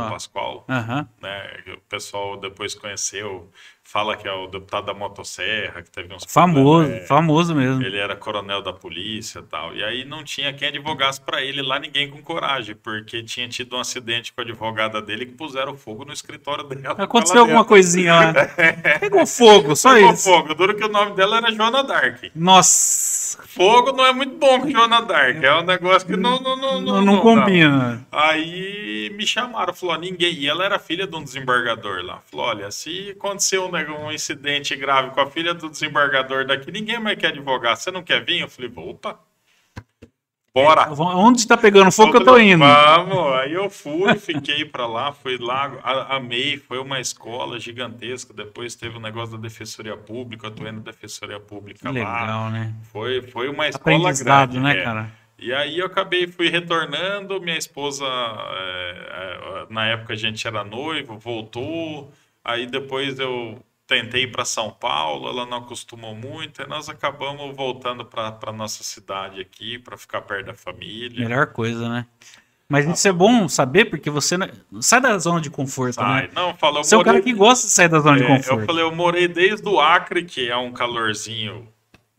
[0.00, 0.10] só.
[0.10, 1.08] Pascoal, Aham.
[1.20, 1.50] né?
[1.76, 3.48] O pessoal depois conheceu,
[3.82, 7.82] fala que é o deputado da motosserra, que teve uns Famoso, problemas, é, famoso mesmo.
[7.82, 9.74] ele era coronel da polícia e tal.
[9.74, 13.76] E aí não tinha quem advogasse para ele lá, ninguém com coragem, porque tinha tido
[13.76, 16.96] um acidente com a advogada dele que puseram fogo no escritório dela.
[16.98, 17.68] Aconteceu alguma dentro.
[17.68, 18.32] coisinha lá.
[19.00, 20.24] Pegou fogo, só Pegou isso.
[20.24, 20.54] fogo.
[20.54, 22.22] Duro que o nome dela era Joana Dark.
[22.34, 25.42] Nossa, Fogo não é muito bom com Joana Dark.
[25.42, 28.06] É um negócio que não, não, não, não, não combina.
[28.10, 30.34] Aí me chamaram, falou, ninguém.
[30.34, 32.20] E ela era filha de um desembargador lá.
[32.30, 36.98] Falou, olha, se aconteceu um, um incidente grave com a filha do desembargador daqui, ninguém
[36.98, 37.76] mais quer advogar.
[37.76, 38.40] Você não quer vir?
[38.40, 39.18] Eu falei, opa.
[40.54, 40.88] Bora.
[40.92, 42.64] Onde tá pegando fogo que eu tô indo?
[42.64, 43.32] Vamos.
[43.40, 45.72] Aí eu fui, fiquei pra lá, fui lá,
[46.10, 46.58] amei.
[46.58, 48.32] Foi uma escola gigantesca.
[48.32, 51.92] Depois teve o negócio da Defensoria Pública, atuei na Defensoria Pública Que lá.
[52.20, 52.72] legal, né?
[52.92, 54.60] Foi, foi uma escola grande.
[54.60, 54.82] né, é.
[54.84, 55.10] cara?
[55.36, 60.62] E aí eu acabei, fui retornando, minha esposa, é, é, na época a gente era
[60.62, 62.12] noivo, voltou,
[62.44, 63.58] aí depois eu
[63.94, 68.82] tentei ir para São Paulo, ela não acostumou muito, e nós acabamos voltando para nossa
[68.82, 71.20] cidade aqui, para ficar perto da família.
[71.28, 72.06] Melhor coisa, né?
[72.68, 74.36] Mas isso é bom saber, porque você
[74.80, 76.22] sai da zona de conforto, Sai.
[76.22, 76.28] né?
[76.34, 78.24] Não, falou, eu Você é um cara morei- que gosta de sair da zona de
[78.24, 78.60] é, conforto.
[78.60, 81.68] Eu falei, eu morei desde o Acre, que é um calorzinho,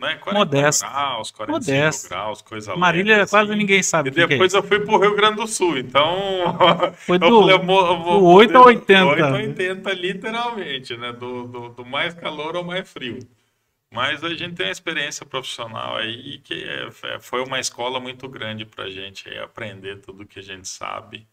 [0.05, 0.85] né, 40 Modesto.
[0.85, 2.09] graus, 45 Modesto.
[2.09, 3.57] graus, coisa Marília leve, quase assim.
[3.59, 4.57] ninguém sabe E é depois isso.
[4.57, 6.15] eu fui pro Rio Grande do Sul, então.
[7.05, 9.05] Foi eu do- falei, eu vou, eu vou do 8 a poder- 80.
[9.05, 11.11] 8 a 80, literalmente, né?
[11.11, 13.19] Do, do, do mais calor ao mais frio.
[13.93, 18.27] Mas a gente tem uma experiência profissional aí que é- é- foi uma escola muito
[18.27, 21.25] grande pra gente aí, aprender tudo que a gente sabe.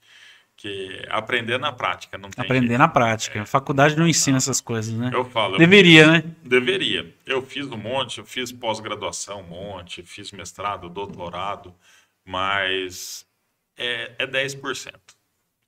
[0.57, 2.79] Que aprender na prática, não tem Aprender jeito.
[2.79, 3.43] na prática.
[3.43, 5.11] A faculdade não ensina essas coisas, né?
[5.12, 6.25] Eu falo, eu Deveria, né?
[6.43, 7.12] Deveria.
[7.27, 11.75] Eu fiz um monte, eu fiz pós-graduação um monte, fiz mestrado, doutorado,
[12.25, 13.27] mas
[13.77, 14.93] é, é 10%.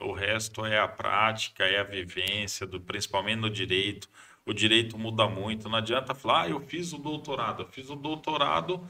[0.00, 4.08] O resto é a prática, é a vivência, do, principalmente no direito.
[4.44, 5.68] O direito muda muito.
[5.68, 7.62] Não adianta falar, ah, eu fiz o doutorado.
[7.62, 8.86] Eu fiz o doutorado,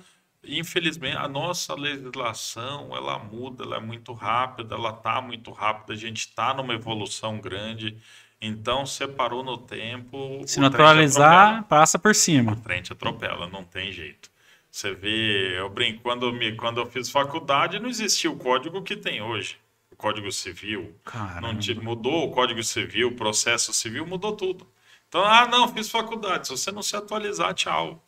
[0.47, 5.97] infelizmente, a nossa legislação, ela muda, ela é muito rápida, ela está muito rápida, a
[5.97, 7.97] gente está numa evolução grande.
[8.41, 10.43] Então, separou no tempo.
[10.47, 12.57] Se atualizar, passa por cima.
[12.57, 14.31] trem te atropela, não tem jeito.
[14.71, 18.83] Você vê, eu brinco, quando, eu me, quando eu fiz faculdade, não existia o código
[18.83, 19.57] que tem hoje.
[19.91, 20.93] O Código Civil.
[21.05, 21.41] Caramba.
[21.41, 24.67] Não te, mudou o Código Civil, o processo civil, mudou tudo.
[25.09, 26.49] Então, ah, não, fiz faculdade.
[26.49, 28.04] Se você não se atualizar, tchau.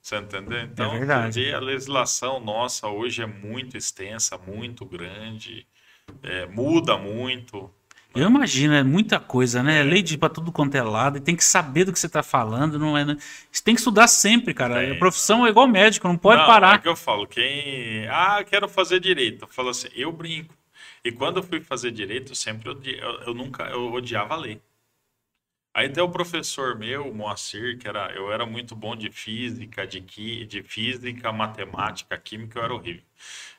[0.00, 0.60] Você entendeu?
[0.60, 1.34] Então, verdade.
[1.34, 5.66] você vê, a legislação nossa hoje é muito extensa, muito grande,
[6.22, 7.70] é, muda muito.
[8.14, 9.80] Eu imagino, é muita coisa, né?
[9.80, 12.08] É lei de pra tudo quanto é lado, e tem que saber do que você
[12.08, 13.04] tá falando, não é?
[13.04, 13.16] né?
[13.52, 14.80] Você tem que estudar sempre, cara.
[14.80, 14.92] Tem.
[14.92, 16.74] A profissão é igual médico, não pode Não, parar.
[16.74, 18.08] É que eu falo, quem.
[18.08, 19.44] Ah, quero fazer direito.
[19.44, 20.52] Eu falo assim, eu brinco.
[21.04, 22.98] E quando eu fui fazer direito, eu sempre odi...
[22.98, 24.60] eu, eu nunca eu odiava a lei.
[25.72, 30.00] Aí tem o professor meu, Moacir, que era, eu era muito bom de física, de,
[30.00, 33.02] qui, de física, matemática, química, eu era horrível.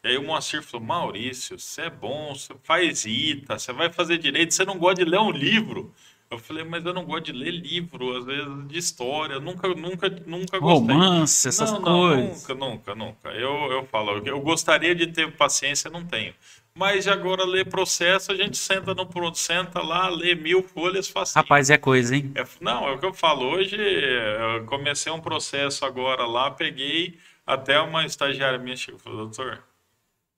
[0.04, 4.18] E aí o Moacir falou, Maurício, você é bom, você faz ITA, você vai fazer
[4.18, 5.94] direito, você não gosta de ler um livro.
[6.30, 10.10] Eu falei, mas eu não gosto de ler livro, às vezes de história, nunca, nunca,
[10.26, 10.96] nunca gostei.
[10.96, 12.48] Romance, essas não, coisas.
[12.48, 13.30] Não, nunca, nunca, nunca.
[13.32, 16.34] Eu, eu falo, eu gostaria de ter paciência, não tenho.
[16.74, 21.34] Mas agora ler processo, a gente senta no pronto, senta lá, lê mil folhas, faz
[21.34, 22.32] Rapaz, é coisa, hein?
[22.36, 23.46] é, não, é o que eu falo.
[23.46, 29.26] Hoje eu comecei um processo agora lá, peguei até uma estagiária minha chegou e falou,
[29.26, 29.64] doutor,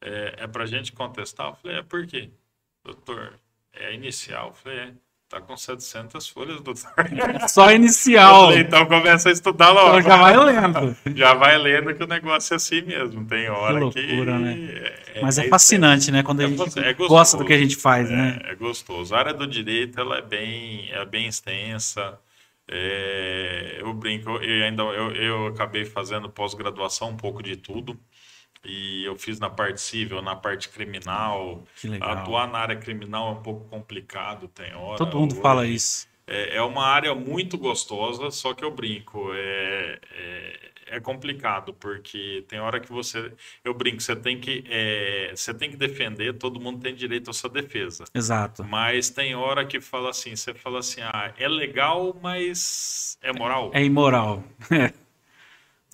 [0.01, 1.49] é, é pra gente contestar?
[1.49, 2.31] Eu falei, é por quê?
[2.83, 3.39] Doutor,
[3.71, 4.49] é inicial.
[4.49, 4.93] Eu falei, é,
[5.33, 6.91] tá com 700 folhas, doutor.
[7.49, 8.47] Só inicial.
[8.47, 9.99] falei, então começa a estudar logo.
[9.99, 10.97] Então já vai lendo.
[11.15, 13.25] Já vai lendo que o negócio é assim mesmo.
[13.25, 14.01] Tem hora que.
[14.01, 14.53] loucura, né?
[15.15, 16.23] é- Mas é é fascinante, né?
[16.23, 17.69] Quando a É gente gostoso, é gosta do que a gostoso.
[17.71, 18.39] gente faz, né?
[18.45, 19.15] É, é gostoso.
[19.15, 22.19] A área do direito ela é bem, é bem extensa.
[22.67, 27.99] É, eu brinco, eu ainda eu, eu acabei fazendo pós-graduação um pouco de tudo.
[28.63, 31.63] E eu fiz na parte civil, na parte criminal.
[31.75, 32.11] Que legal.
[32.11, 34.97] Atuar na área criminal é um pouco complicado, tem hora.
[34.97, 36.07] Todo mundo Hoje fala isso.
[36.25, 39.33] É, é uma área muito gostosa, só que eu brinco.
[39.33, 43.33] É, é, é complicado, porque tem hora que você.
[43.63, 44.63] Eu brinco, você tem que.
[44.69, 48.05] é, você tem que defender, todo mundo tem direito à sua defesa.
[48.13, 48.63] Exato.
[48.63, 53.71] Mas tem hora que fala assim, você fala assim, ah, é legal, mas é moral.
[53.73, 54.43] É imoral.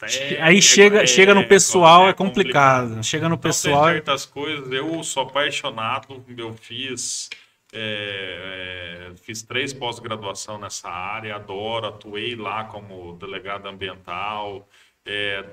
[0.03, 2.81] É- Aí é- chega, é- chega no pessoal, é, é complicado.
[2.89, 3.03] complicado.
[3.03, 3.85] Chega no Então, pessoal.
[3.85, 7.29] tem certas coisas, eu sou apaixonado, eu fiz,
[7.73, 14.67] é, é, fiz três pós-graduação nessa área, adoro, atuei lá como delegado ambiental,
[15.05, 15.43] é,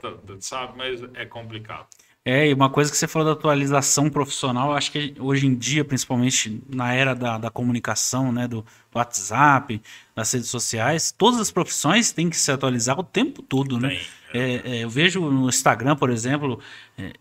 [0.40, 1.86] sabe, mas é complicado.
[2.28, 5.84] É, e uma coisa que você falou da atualização profissional, acho que hoje em dia,
[5.84, 9.80] principalmente na era da, da comunicação, né, do WhatsApp,
[10.12, 14.00] das redes sociais, todas as profissões têm que se atualizar o tempo todo, né?
[14.34, 16.60] É, é, eu vejo no Instagram, por exemplo,
[16.98, 17.12] é,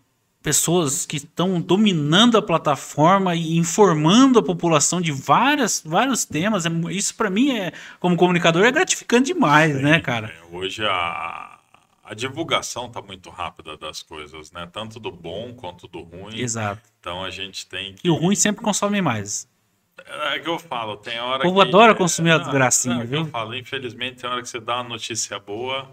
[0.42, 6.66] pessoas que estão dominando a plataforma e informando a população de várias, vários temas.
[6.66, 10.28] É isso para mim é, como comunicador, é gratificante demais, né, cara?
[10.28, 11.58] É, hoje a,
[12.04, 14.68] a divulgação está muito rápida das coisas, né?
[14.72, 16.38] Tanto do bom quanto do ruim.
[16.38, 16.82] Exato.
[17.00, 18.06] Então a gente tem que.
[18.06, 19.48] E o ruim sempre consome mais.
[20.34, 22.34] É que eu falo, tem hora O povo que- adora consumir é
[22.98, 23.26] que Eu viu?
[23.26, 25.90] falo, infelizmente, tem hora que você dá uma notícia boa,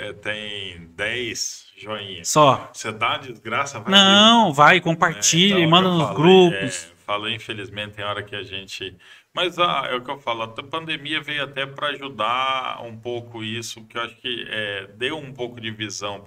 [0.00, 2.28] é, tem 10 joinhas.
[2.28, 2.70] Só.
[2.72, 6.22] Você dá uma desgraça, vai Não, vai, compartilha É, então, manda é que nos falei,
[6.22, 6.84] grupos.
[6.84, 8.96] É, falo, infelizmente, tem hora que a gente.
[9.34, 13.44] Mas ah, é o que eu falo, a pandemia veio até para ajudar um pouco
[13.44, 16.24] isso, que eu acho que é, deu um pouco de visão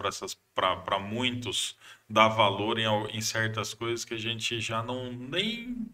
[0.56, 1.76] para muitos
[2.08, 5.90] dar valor em, em certas coisas que a gente já não nem.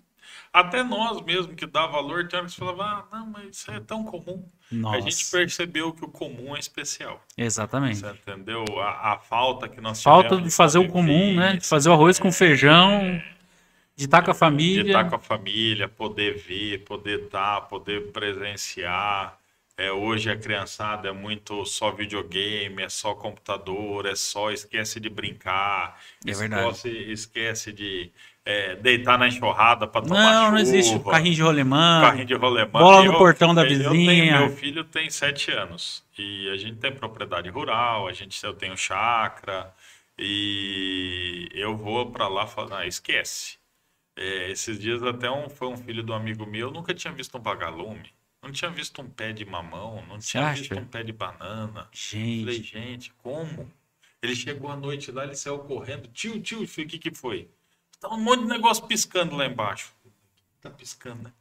[0.52, 3.72] Até nós mesmo que dá valor, tem hora que você falava, ah, não, mas isso
[3.72, 4.46] é tão comum.
[4.90, 7.24] A gente Nossa, percebeu que o comum é especial.
[7.38, 8.06] exatamente.
[8.06, 8.66] Você entendeu?
[8.80, 11.58] A, a falta que nós Falta de fazer o comum, né?
[11.58, 13.22] De fazer o arroz com feijão,
[13.96, 14.36] de estar com a
[14.72, 14.82] de família.
[14.82, 19.38] estar com a família, poder ver, poder estar, poder presenciar.
[19.78, 25.10] É, hoje a criançada é muito só videogame, é só computador, é só esquece de
[25.10, 26.80] brincar, É verdade.
[26.80, 28.12] esquece, esquece de
[28.46, 30.52] é, deitar na enxurrada para tomar Não, chuva.
[30.52, 31.00] não existe.
[31.02, 32.02] Carrinho de rolemã.
[32.02, 32.72] carrinho de rolemã.
[32.80, 34.40] bola no Eu- portão da eu tenho- vizinha.
[34.40, 38.76] meu filho tem sete anos e a gente tem propriedade rural, a gente eu tenho
[38.78, 39.72] chácara
[40.18, 43.58] e eu vou para lá falar, ah, esquece.
[44.18, 47.38] É, esses dias até um, foi um filho do amigo meu, eu nunca tinha visto
[47.38, 48.10] um vagalume,
[48.44, 50.60] não tinha visto um pé de mamão, não Você tinha acha?
[50.62, 51.88] visto um pé de banana.
[51.94, 53.72] Falei, Gente, gente, como?
[54.22, 57.48] Ele chegou à noite lá, ele saiu correndo, tio, tio, o que que foi?
[58.00, 59.92] Tá um monte de negócio piscando lá embaixo.
[60.62, 61.32] Tá piscando, né?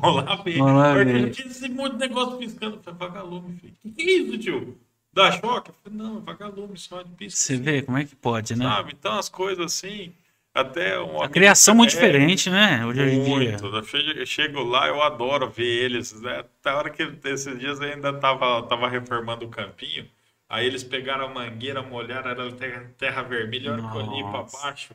[0.00, 0.58] Vou lá ver.
[0.58, 1.28] Vou lá ver.
[1.30, 2.76] esse monte de negócio piscando.
[2.76, 3.74] Eu falei, vagalume, filho.
[3.84, 4.78] O que, é isso, tio?
[5.12, 5.70] Dá choque?
[5.70, 7.38] Eu falei, não, é vagalume, só de pisca.
[7.38, 8.64] você vê como é que pode, né?
[8.64, 8.94] Sabe?
[8.98, 10.12] Então as coisas assim,
[10.52, 12.84] até um A criação muito é, diferente, né?
[12.84, 13.58] Hoje em dia.
[13.58, 13.66] muito.
[13.66, 16.20] Eu chego- lá, eu adoro ver eles.
[16.20, 16.40] Né?
[16.40, 20.08] Até a hora que esses dias eu ainda tava, tava reformando o campinho.
[20.48, 24.22] Aí eles pegaram a mangueira, molharam, era terra, terra vermelha, a hora que eu olhei
[24.22, 24.94] pra baixo.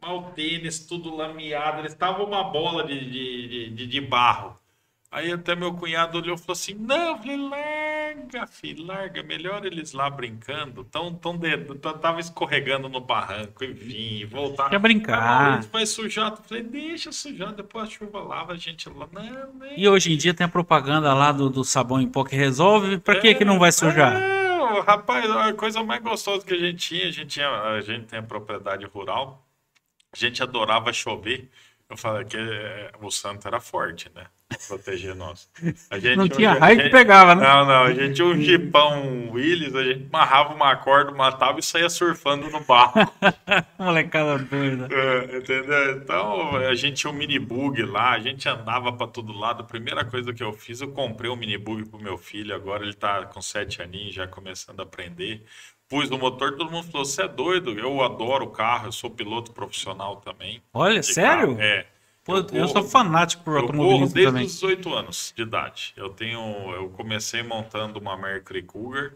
[0.00, 1.80] Mal tênis, tudo lameado.
[1.80, 4.58] Eles estavam uma bola de, de, de, de- barro.
[5.12, 9.22] Aí até meu cunhado olhou e falou assim: Não, falei, larga, filho, larga.
[9.24, 10.84] Melhor eles lá brincando.
[10.84, 14.70] Tão, tão de, tão- tava escorregando no barranco, enfim, voltar.
[14.70, 15.18] Quer brincar.
[15.56, 16.30] Ah, isso vai sujar.
[16.30, 19.08] Eu falei, deixa sujar, depois a chuva lava a gente lá.
[19.12, 19.78] Não, nem.
[19.80, 22.98] E hoje em dia tem a propaganda lá do, do sabão em pó que resolve.
[22.98, 24.12] Pra que que não vai sujar?
[24.12, 28.06] Não, rapaz, a coisa mais gostosa que a gente tinha, a gente, tinha, a gente
[28.06, 29.44] tem a propriedade rural,
[30.12, 31.48] a gente adorava chover.
[31.90, 34.26] Eu falei que eh, o santo era forte, né?
[34.68, 35.48] Proteger nós.
[35.90, 37.42] A gente, Não tinha raio que pegava, né?
[37.42, 41.62] Não, não, a gente tinha um jipão Willis, a gente amarrava uma corda, matava e
[41.62, 42.94] saía surfando no barro.
[43.78, 44.88] Molecada doida.
[44.92, 45.96] É, entendeu?
[45.96, 49.62] Então, a gente tinha um mini bug lá, a gente andava para todo lado.
[49.62, 52.54] A primeira coisa que eu fiz, eu comprei um mini bug pro meu filho.
[52.54, 55.44] Agora ele tá com sete aninhos, já começando a aprender.
[55.90, 57.72] Pus no motor, todo mundo falou: Você é doido?
[57.78, 60.62] Eu adoro carro, eu sou piloto profissional também.
[60.72, 61.56] Olha, sério?
[61.56, 61.60] carro.
[61.60, 61.86] É.
[62.24, 64.46] Pô, eu corro- sou fanático por eu automobilismo desde também.
[64.46, 65.92] os 18 anos de idade.
[65.96, 66.40] Eu tenho,
[66.74, 69.12] eu comecei montando uma Mercury Cougar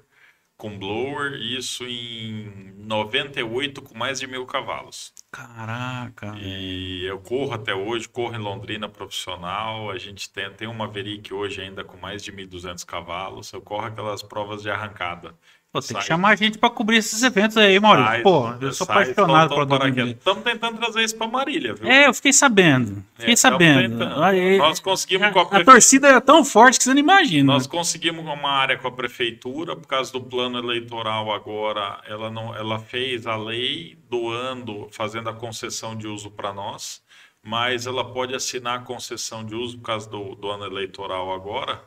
[0.57, 5.13] com blower, isso em 98 com mais de mil cavalos.
[5.31, 6.35] Caraca.
[6.39, 9.91] E eu corro até hoje, corro em Londrina profissional.
[9.91, 13.53] A gente tem, tem uma Maverick hoje ainda com mais de 1.200 cavalos.
[13.53, 15.35] Eu corro aquelas provas de arrancada.
[15.75, 16.03] Pô, tem Sai.
[16.03, 18.09] que chamar a gente pra cobrir esses eventos aí, Maurício.
[18.09, 20.13] Sai, Pô, eu sou sai, apaixonado por automobilismo.
[20.13, 21.89] Estamos tentando trazer isso para Marília, viu?
[21.91, 23.03] É, eu fiquei sabendo.
[23.17, 24.05] Fiquei É, sabendo.
[24.23, 27.01] Aí, Nós conseguimos com a a, a prefe- torcida é tão forte que você não
[27.01, 27.53] imagina.
[27.53, 31.99] Nós conseguimos uma área com a prefeitura por causa do plano eleitoral agora.
[32.07, 37.03] Ela não, ela fez a lei doando, fazendo a concessão de uso para nós,
[37.43, 41.83] mas ela pode assinar a concessão de uso por causa do, do ano eleitoral agora.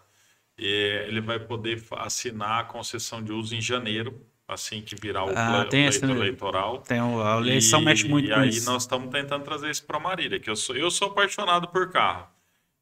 [0.58, 0.65] E
[1.08, 5.65] ele vai poder assinar a concessão de uso em janeiro, assim que virar o Ah,
[5.70, 6.80] tem esse- eleitoral.
[6.80, 8.65] Tem, a eleição E- mexe muito e com aí isso.
[8.70, 12.28] nós estamos tentando trazer isso para Marília, que eu sou, eu sou apaixonado por carro.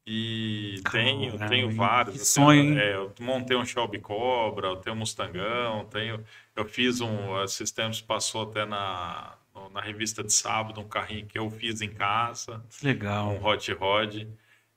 [0.08, 1.76] E tenho, Caramba, tenho hein?
[1.76, 2.14] vários.
[2.14, 6.24] Que eu sonho, tenho- é, eu montei um Shelby Cobra, eu tenho um Mustangão, tenho,
[6.54, 9.34] eu fiz um, esses tempos passou até na,
[9.72, 13.30] na revista de sábado, um carrinho que eu fiz em casa, Legal.
[13.32, 14.22] um Hot Rod.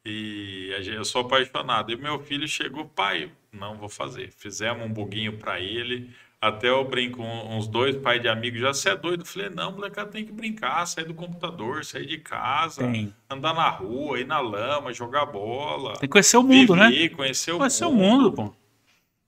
[0.06, 1.92] E eu sou apaixonado.
[1.92, 4.32] E meu filho chegou, pai, não vou fazer.
[4.32, 6.10] Fizemos um buguinho para ele.
[6.42, 9.24] Até eu brinco com uns dois pais de amigos, já você é doido?
[9.24, 13.14] Eu falei, não, molecada tem que brincar, sair do computador, sair de casa, Tem.
[13.30, 15.94] andar na rua, ir na lama, jogar bola.
[15.96, 16.88] Tem que conhecer o mundo, né?
[16.90, 18.24] viver, Conhecer o Conhecer o mundo.
[18.24, 18.59] mundo, pô.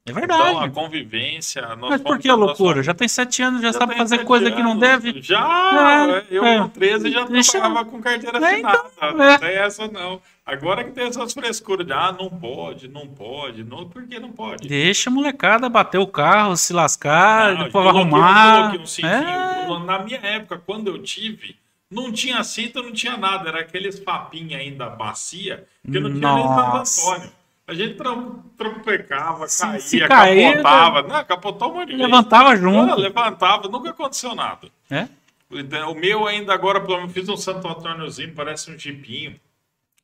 [0.04, 0.42] É verdade.
[0.42, 1.76] Então, a convivência.
[1.80, 2.82] Mas por que a nós loucura?
[2.82, 4.82] Já tem sete anos, já, já sabe fazer coisa que não anos.
[4.82, 5.22] deve.
[5.22, 6.08] Já!
[6.10, 6.58] É, eu é.
[6.60, 8.84] com 13 já Deixa- trabalhava com carteira É, assinada.
[8.98, 9.38] então, não é.
[9.38, 10.20] tem essa não.
[10.44, 14.32] Agora que tem essas frescuras de ah, não pode, não pode, não, por que não
[14.32, 14.68] pode?
[14.68, 18.74] Deixa a molecada bater o carro, se lascar, Não, depois arrumar.
[18.76, 19.08] um cintinho.
[19.08, 19.80] É.
[19.86, 21.56] Na minha época, quando eu tive,
[21.92, 23.50] não tinha cinto, não tinha nada.
[23.50, 27.12] Era aqueles papinhos ainda bacia, que não tinha nem Santo Nossa.
[27.12, 27.32] Antônio.
[27.72, 27.76] A
[29.78, 31.02] gente Se- caía, se capotava.
[31.04, 31.96] Não, capotou um monte de.
[31.96, 32.96] Levantava Ah, junto.
[32.96, 34.68] levantava, nunca aconteceu nada.
[34.90, 35.08] É?
[35.90, 39.40] O meu ainda agora, pelo menos, fiz um Santo Antôniozinho, parece um jipinho.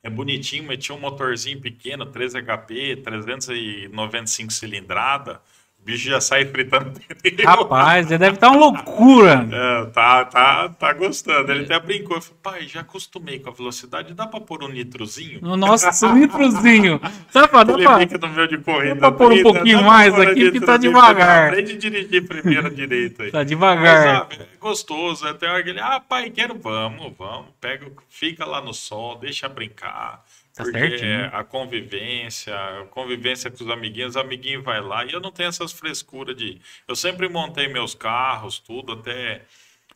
[0.04, 5.42] É bonitinho, meti um motorzinho pequeno, 3 HP, 395 cilindrada.
[5.88, 7.00] O bicho já sai fritando.
[7.46, 9.48] Rapaz, deve estar uma loucura.
[9.50, 11.50] É, tá, tá, tá gostando.
[11.50, 12.18] Ele até brincou.
[12.18, 14.14] Eu falei, pai, já acostumei com a velocidade.
[14.14, 15.40] Dá pra pôr um nitrozinho?
[15.42, 17.00] No nosso nitrozinho.
[17.34, 18.96] Dá pra, dá Ele pra- fica no meu de corrida.
[18.96, 21.48] dá pra pôr um pouquinho mais aqui, porque tá devagar.
[21.48, 23.32] Aprende a dirigir primeiro direito aí.
[23.32, 24.28] Tá Mas, devagar.
[24.30, 25.26] ah, é gostoso.
[25.26, 27.46] Até a hora que ele, ah, pai, quero, vamos, vamos.
[27.62, 30.22] Pega, fica lá no sol, deixa brincar.
[30.58, 31.12] Tá porque certinho.
[31.12, 35.06] é a convivência, a convivência com os amiguinhos, o amiguinho vai lá.
[35.06, 36.60] E eu não tenho essas frescuras de.
[36.88, 39.46] Eu sempre montei meus carros, tudo, até.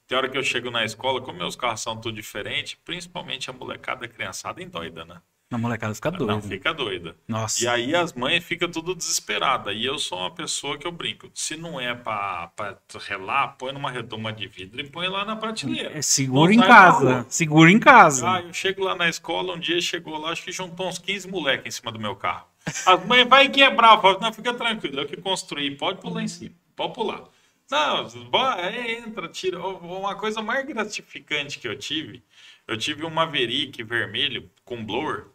[0.07, 3.53] Tem hora que eu chego na escola, como meus carros são tudo diferente, principalmente a
[3.53, 5.19] molecada, a criançada, endoida, né?
[5.51, 6.41] A molecada fica Não doida.
[6.41, 7.15] fica doida.
[7.27, 7.61] Nossa.
[7.61, 9.75] E aí as mães ficam tudo desesperadas.
[9.75, 11.29] E eu sou uma pessoa que eu brinco.
[11.33, 15.35] Se não é pra, pra relar, põe numa redoma de vidro e põe lá na
[15.35, 15.97] prateleira.
[15.97, 17.25] É, segura Não em na casa.
[17.27, 18.31] Segura em casa.
[18.31, 21.27] Ah, eu chego lá na escola, um dia chegou lá, acho que juntou uns 15
[21.27, 22.47] moleques em cima do meu carro.
[22.85, 26.55] As mães vai quebrar, falo, não, fica tranquilo, eu que construí, pode pular em cima,
[26.75, 27.23] pode pular.
[27.69, 29.59] Não, vai, é, entra, tira.
[29.59, 32.21] Uma coisa mais gratificante que eu tive,
[32.67, 35.25] eu tive um Maverick vermelho com blower,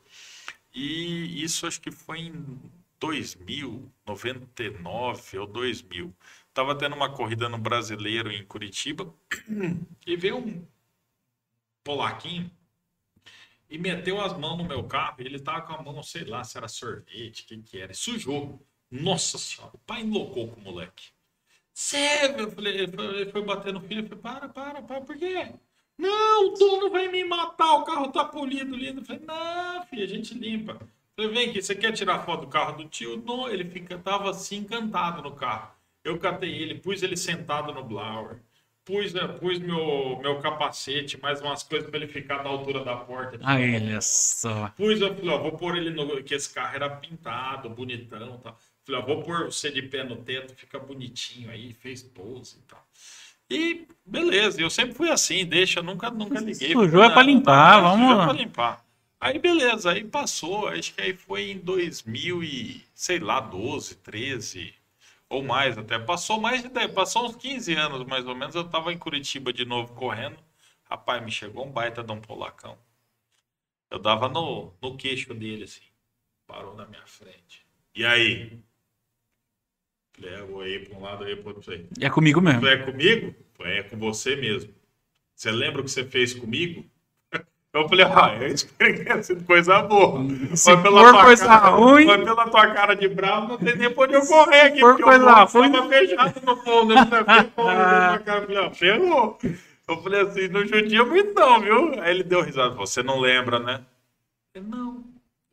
[0.76, 2.60] e isso acho que foi em
[3.00, 6.14] 2000, 99 ou 2000.
[6.52, 9.12] Tava tendo uma corrida no Brasileiro em Curitiba,
[10.06, 10.66] e veio um
[11.82, 12.50] polaquinho
[13.70, 15.16] e meteu as mãos no meu carro.
[15.18, 17.96] Ele tava com a mão, sei lá, se era sorvete, o que que era, e
[17.96, 18.62] sujou.
[18.90, 21.08] Nossa senhora, o pai enloucou com o moleque.
[21.72, 25.54] Sério, eu falei, ele foi, bater no filho, eu falei, para, para, para, por quê?
[25.98, 29.00] Não, o dono vai me matar, o carro tá polido, lindo.
[29.00, 30.78] Eu falei, não, filho, a gente limpa.
[31.16, 33.22] Eu falei, vem aqui, você quer tirar foto do carro do tio?
[33.24, 35.74] Não, ele fica, tava assim, encantado no carro.
[36.04, 38.38] Eu catei ele, pus ele sentado no blower,
[38.85, 42.96] pus, eh, pus meu, meu capacete, mais umas coisas para ele ficar na altura da
[42.96, 43.38] porta.
[43.42, 44.68] Aí, olha só.
[44.76, 46.22] Pus, eu falei, ó, vou pôr ele no.
[46.22, 48.59] que esse carro era pintado, bonitão e tal.
[48.85, 52.62] Falei, ó, vou pôr você de pé no teto, fica bonitinho aí, fez pose e
[52.68, 52.86] tal.
[53.50, 56.72] E beleza, eu sempre fui assim, deixa, nunca, nunca liguei.
[56.72, 58.22] Sujou é pra Não, limpar, não, vamos Sujou lá.
[58.22, 58.85] é pra limpar.
[59.20, 64.74] Aí beleza, aí passou, acho que aí foi em 2000 e, sei lá, 12, 13
[65.28, 65.98] ou mais até.
[65.98, 69.52] Passou mais de 10, passou uns 15 anos mais ou menos, eu tava em Curitiba
[69.52, 70.37] de novo correndo.
[70.85, 72.78] Rapaz, me chegou um baita de um polacão.
[73.90, 75.82] Eu dava no, no queixo dele, assim.
[76.46, 77.66] Parou na minha frente.
[77.94, 78.61] E aí?
[80.22, 81.62] É, ir para um lado, ia para outro.
[81.62, 82.61] Falei, É comigo mesmo.
[82.61, 83.35] Tu é comigo?
[83.61, 84.72] É com você mesmo.
[85.35, 86.85] Você lembra o que você fez comigo?
[87.72, 90.26] Eu falei, ah, eu espero que tenha sido coisa boa.
[90.57, 93.59] Se Mas pela for tua coisa cara- ruim- Mas pela tua cara de bravo, não
[93.59, 94.80] tem nem pra onde eu correr aqui.
[94.80, 96.95] For coisa ruim- tava fechado no fundo.
[96.95, 99.38] Eu falei, ah, ferrou.
[99.88, 102.01] Eu falei assim, não judia muito não, viu?
[102.01, 103.84] Aí ele deu risada, você não lembra, né?
[104.55, 105.05] Eu não.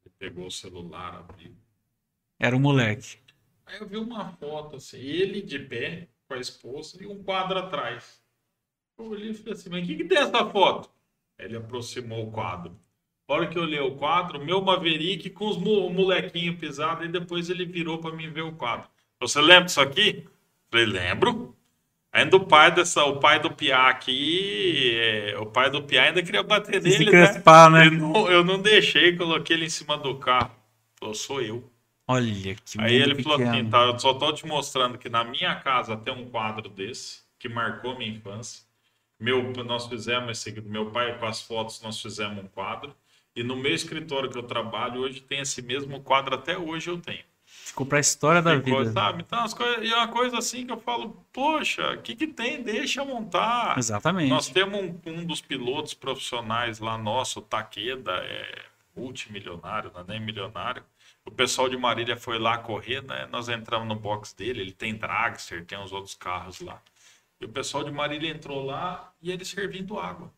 [0.05, 1.51] Ele pegou o celular, abriu.
[2.39, 3.17] Era o moleque.
[3.73, 7.57] Aí eu vi uma foto assim, ele de pé, com a esposa e um quadro
[7.57, 8.21] atrás.
[8.99, 10.91] Eu olhei e falei assim, mas o que, que tem essa foto?
[11.39, 12.79] Ele aproximou o quadro.
[13.27, 17.49] A hora que eu olhei o quadro, meu Maverick com os molequinhos pisados, e depois
[17.49, 18.87] ele virou para mim ver o quadro.
[19.19, 20.23] Você lembra disso aqui?
[20.69, 21.57] Falei, lembro.
[22.11, 26.21] Ainda o pai dessa, o pai do Piá aqui, é, o pai do Piá ainda
[26.21, 27.79] queria bater nele, Se crespar, né?
[27.79, 27.87] né?
[27.87, 30.51] Eu não, eu não deixei, coloquei ele em cima do carro.
[30.99, 31.72] Falou, sou eu.
[32.07, 33.37] Olha que Aí ele pequeno.
[33.37, 36.69] falou assim, tá, eu só tô te mostrando que na minha casa tem um quadro
[36.69, 38.63] desse, que marcou minha infância.
[39.19, 42.93] Meu, nós fizemos esse, meu pai com as fotos, nós fizemos um quadro.
[43.35, 46.99] E no meu escritório que eu trabalho hoje tem esse mesmo quadro, até hoje eu
[46.99, 47.23] tenho.
[47.45, 48.91] Ficou para a história da Ficou, vida.
[48.91, 49.23] Sabe?
[49.25, 52.27] Então, as coisas, e é uma coisa assim que eu falo, poxa, o que, que
[52.27, 52.61] tem?
[52.63, 53.77] Deixa montar.
[53.77, 54.29] Exatamente.
[54.29, 60.03] Nós temos um, um dos pilotos profissionais lá nosso, o Taqueda, é multimilionário, não é
[60.07, 60.83] nem milionário.
[61.25, 63.27] O pessoal de Marília foi lá correr, né?
[63.31, 66.81] Nós entramos no box dele, ele tem dragster, tem uns outros carros lá.
[67.39, 70.31] E o pessoal de Marília entrou lá e ele servindo água.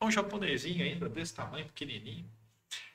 [0.00, 2.26] Um japonesinho ainda, desse tamanho, pequenininho.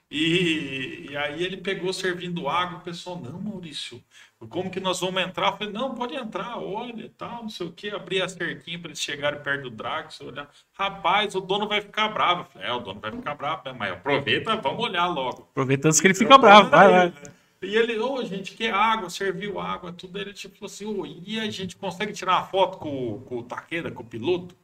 [0.10, 4.02] E, e, aí ele pegou servindo água, o pessoal, não, Maurício,
[4.48, 5.48] como que nós vamos entrar?
[5.48, 8.90] Eu falei, não, pode entrar, olha, tal, não sei o que, abrir a cerquinha para
[8.90, 10.50] eles chegarem perto do Drax, olhar.
[10.72, 12.42] Rapaz, o dono vai ficar bravo.
[12.42, 13.76] Eu falei, é, o dono vai ficar bravo, né?
[13.78, 15.50] mas aproveita, vamos olhar logo.
[15.52, 17.10] Aproveitando que ele fica bravo, vai.
[17.10, 17.14] Né?
[17.62, 20.20] E ele, ô, oh, gente, quer água, serviu água, tudo.
[20.20, 23.44] Ele tipo falou assim, oh, e a gente consegue tirar uma foto com, com o
[23.44, 24.56] Taqueda, com o piloto?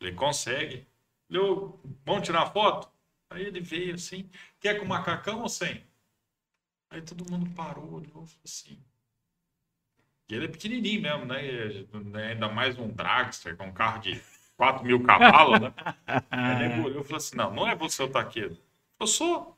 [0.00, 0.86] Ele consegue.
[1.28, 1.38] Ele,
[2.04, 2.88] vamos tirar foto?
[3.30, 4.30] Aí ele veio assim,
[4.60, 5.84] quer com macacão ou sem?
[6.90, 8.78] Aí todo mundo parou, olhou falou assim.
[10.28, 11.42] E ele é pequenininho mesmo, né?
[12.10, 12.26] né?
[12.32, 14.20] Ainda mais um dragster, com um carro de
[14.56, 15.72] 4 mil cavalos, né?
[16.30, 18.56] Aí ele olhou e falou assim: não, não é você o taqueiro.
[18.98, 19.56] Eu sou.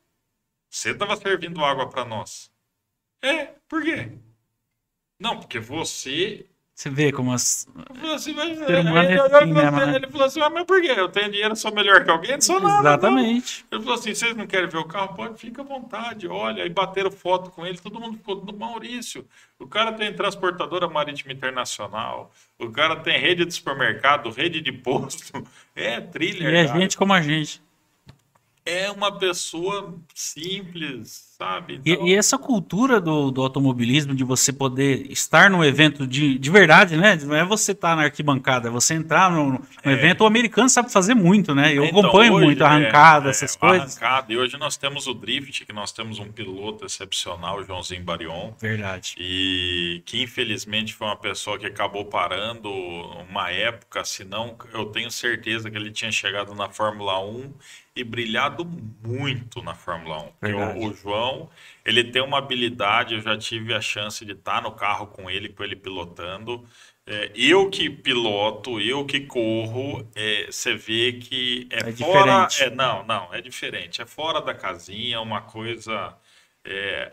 [0.68, 2.52] Você estava servindo água para nós.
[3.22, 4.12] É, por quê?
[5.20, 6.46] Não, porque você
[6.78, 7.66] você vê como as.
[8.14, 10.94] Assim, mas, ser humano é assim, né, ele falou assim: ah, mas por quê?
[10.96, 12.34] Eu tenho dinheiro, sou melhor que alguém?
[12.34, 12.90] Não sou nada.
[12.90, 13.66] Exatamente.
[13.68, 13.78] Não.
[13.78, 15.12] Ele falou assim: vocês não querem ver o carro?
[15.16, 16.62] Pode, fica à vontade, olha.
[16.62, 19.26] Aí bateram foto com ele, todo mundo ficou do Maurício.
[19.58, 25.44] O cara tem transportadora marítima internacional, o cara tem rede de supermercado, rede de posto,
[25.74, 26.48] é trilha.
[26.48, 27.60] E é gente como a gente
[28.68, 31.80] é uma pessoa simples, sabe?
[31.84, 32.06] Então...
[32.06, 36.50] E, e, essa cultura do, do, automobilismo, de você poder estar num evento de, de
[36.50, 37.16] verdade, né?
[37.22, 39.92] Não é você estar tá na arquibancada, é você entrar no, no é.
[39.92, 40.22] evento.
[40.22, 41.72] O americano sabe fazer muito, né?
[41.72, 44.02] Eu então, acompanho hoje, muito a arrancada, é, essas é, coisas.
[44.02, 44.32] Arrancada.
[44.32, 48.52] E hoje nós temos o Drift, que nós temos um piloto excepcional, o Joãozinho Barion.
[48.60, 49.14] Verdade.
[49.18, 52.68] E que infelizmente foi uma pessoa que acabou parando
[53.30, 57.52] uma época, senão eu tenho certeza que ele tinha chegado na Fórmula 1
[57.98, 58.64] e brilhado
[59.04, 60.78] muito na Fórmula 1.
[60.78, 61.27] O, o, João,
[61.84, 65.48] ele tem uma habilidade, eu já tive a chance de estar no carro com ele,
[65.48, 66.64] com ele pilotando.
[67.10, 72.46] É, eu que piloto, eu que corro, é, você vê que é, é fora.
[72.46, 72.62] Diferente.
[72.64, 74.02] É, não, não, é diferente.
[74.02, 76.14] É fora da casinha, é uma coisa.
[76.62, 77.08] É,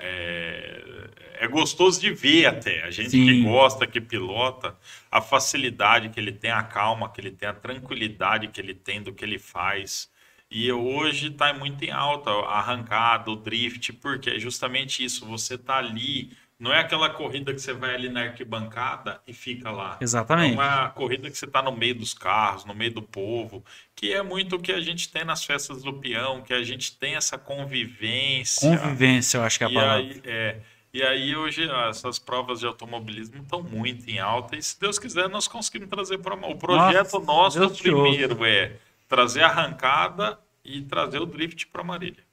[1.40, 2.84] é, é, gostoso de ver até.
[2.84, 3.26] A gente Sim.
[3.26, 4.76] que gosta, que pilota,
[5.10, 9.02] a facilidade que ele tem, a calma que ele tem, a tranquilidade que ele tem
[9.02, 10.10] do que ele faz.
[10.58, 15.26] E hoje está muito em alta a arrancada, o drift, porque é justamente isso.
[15.26, 19.70] Você está ali, não é aquela corrida que você vai ali na arquibancada e fica
[19.70, 19.98] lá.
[20.00, 20.58] Exatamente.
[20.58, 24.14] É a corrida que você está no meio dos carros, no meio do povo, que
[24.14, 27.16] é muito o que a gente tem nas festas do peão, que a gente tem
[27.16, 28.62] essa convivência.
[28.62, 29.96] Convivência, eu acho que é a palavra.
[29.98, 30.60] Aí, é,
[30.94, 35.28] e aí hoje essas provas de automobilismo estão muito em alta e se Deus quiser
[35.28, 38.78] nós conseguimos trazer para o projeto Nossa, nosso primeiro é
[39.10, 42.24] trazer arrancada e trazer o drift para Marília.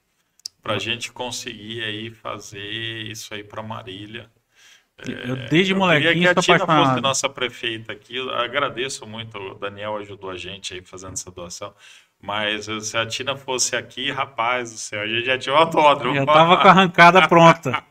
[0.62, 4.30] Para a gente conseguir aí fazer isso aí para Marília.
[5.26, 8.16] Eu desde é, eu molequinho que a Tina fosse nossa prefeita aqui.
[8.16, 11.74] Eu agradeço muito, o Daniel ajudou a gente aí fazendo essa doação.
[12.20, 16.14] Mas se a Tina fosse aqui, rapaz do céu, a gente já tinha um autódromo.
[16.14, 17.82] Já tava com a arrancada pronta.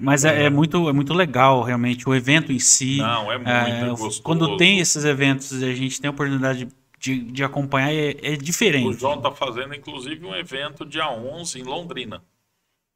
[0.00, 2.96] Mas é, é, muito, é muito legal, realmente, o evento em si.
[2.96, 4.22] Não, é muito é, gostoso.
[4.22, 8.36] Quando tem esses eventos, a gente tem a oportunidade de de, de acompanhar é, é
[8.36, 8.86] diferente.
[8.86, 12.22] O João está fazendo, inclusive, um evento dia 11 em Londrina.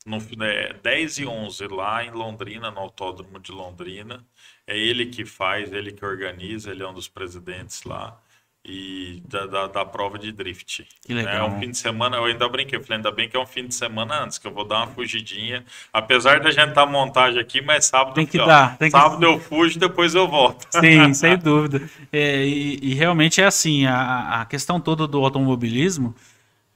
[0.07, 4.24] No, é, 10 e 11 lá em Londrina, no Autódromo de Londrina.
[4.64, 8.16] É ele que faz, ele que organiza, ele é um dos presidentes lá
[8.69, 10.85] e da, da, da, prova de drift.
[11.07, 11.35] Que legal.
[11.35, 13.64] É um fim de semana, eu ainda brinquei, falei, ainda bem que é um fim
[13.64, 15.64] de semana antes, que eu vou dar uma fugidinha.
[15.93, 19.25] Apesar da gente estar tá montagem aqui, mas sábado, tem que dar, tem sábado que...
[19.25, 20.67] eu fujo, depois eu volto.
[20.81, 21.89] Sim, sem dúvida.
[22.12, 26.12] É, e, e, realmente é assim, a, a questão toda do automobilismo,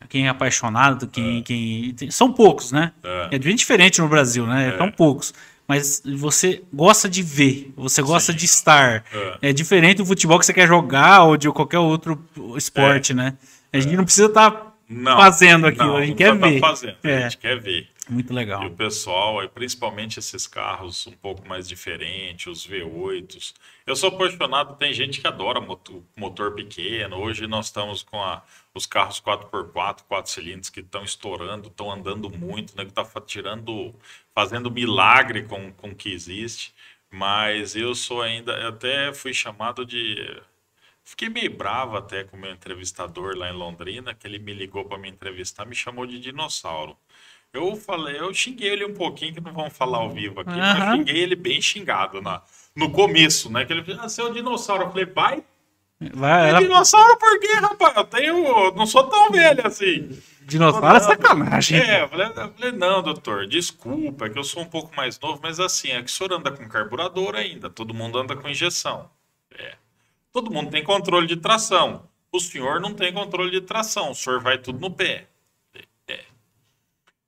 [0.08, 1.42] quem é apaixonado, quem, é.
[1.42, 2.92] quem são poucos, né?
[3.02, 4.74] É, é bem diferente no Brasil, né?
[4.74, 4.78] É.
[4.78, 5.34] São poucos.
[5.70, 8.38] Mas você gosta de ver, você gosta Sim.
[8.38, 9.04] de estar.
[9.40, 9.50] É.
[9.50, 12.20] É diferente do futebol que você quer jogar ou de qualquer outro
[12.56, 13.36] esporte, né?
[13.72, 16.58] A gente não precisa estar Não, fazendo aquilo, não, a gente não quer tá ver.
[16.58, 17.16] fazendo, É.
[17.18, 17.86] a gente quer ver.
[18.08, 18.66] Muito E legal.
[18.66, 23.52] o pessoal, e principalmente esses carros um pouco mais diferentes, os V8s.
[23.90, 27.16] Eu sou apaixonado, tem gente que adora motor, motor pequeno.
[27.16, 28.40] Hoje nós estamos com a-
[28.72, 32.84] os carros 4x4, 4 cilindros que estão estourando, estão andando muito, né?
[32.84, 33.92] Que está tirando,
[34.32, 36.72] fazendo milagre com, com o que existe.
[37.10, 40.40] Mas eu sou ainda, eu até fui chamado de.
[41.04, 44.84] Fiquei meio bravo até com o meu entrevistador lá em Londrina, que ele me ligou
[44.84, 46.96] para me entrevistar, me chamou de dinossauro.
[47.52, 50.78] Eu falei, eu xinguei ele um pouquinho, que não vamos falar ao vivo aqui, mas
[50.80, 50.96] Aham.
[50.98, 52.42] xinguei ele bem xingado na,
[52.76, 53.64] no começo, né?
[53.64, 54.84] Que ele falou, ah, você é um dinossauro.
[54.84, 55.42] Eu falei, pai,
[56.14, 57.96] Vai, é ela- dinossauro por quê, rapaz?
[57.96, 60.16] Eu tenho, não sou tão velho assim.
[60.42, 61.78] dinossauro é sacanagem.
[61.80, 65.18] É, eu falei, eu falei, não, doutor, desculpa, é que eu sou um pouco mais
[65.18, 68.48] novo, mas assim, é que o senhor anda com carburador ainda, todo mundo anda com
[68.48, 69.10] injeção.
[69.58, 69.74] É.
[70.32, 72.08] Todo mundo tem controle de tração.
[72.32, 75.26] O senhor não tem controle de tração, o senhor vai tudo no pé.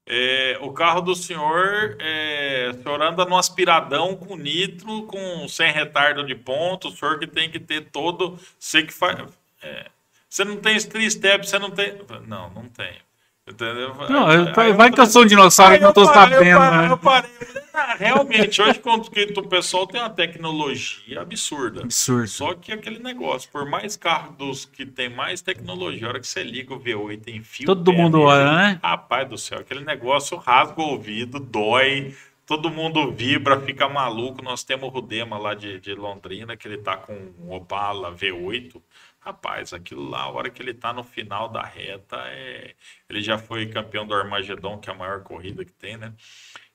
[0.07, 0.59] É.
[0.61, 6.24] O carro do senhor, é, o senhor anda no aspiradão com nitro, com sem retardo
[6.24, 8.38] de ponto, o senhor que tem que ter todo.
[8.59, 9.18] Você que faz.
[9.62, 9.90] é,
[10.28, 11.94] você não tem three step, você não tem.
[12.26, 13.00] Não, não tenho.
[13.49, 13.93] Entendeu?
[14.09, 16.05] Não, Aí- eu- vai eu vai que eu sou um dinossauro e não eu tô
[16.05, 16.93] parei, eu sabendo, parei, né?
[16.93, 17.30] eu parei.
[17.40, 21.80] Eu "Ah, realmente, hoje quando o pessoal tem uma tecnologia absurda.
[21.82, 22.28] Absurdo.
[22.28, 26.26] Só que aquele negócio, por mais carro dos que tem mais tecnologia, a hora que
[26.28, 27.66] você liga o V8 em fio.
[27.66, 28.80] Todo pé mundo olha, né?
[28.82, 32.14] Rapaz do céu, aquele negócio rasga o ouvido, dói,
[32.47, 34.40] todo mundo vibra, fica maluco.
[34.43, 38.80] Nós temos o Rudema lá de, de Londrina, que ele tá com um Opala V8.
[39.25, 42.75] Rapaz, aquilo lá, a hora que ele tá no final da reta, é...
[43.09, 46.12] ele já foi campeão do Armagedon, que é a maior corrida que tem, né?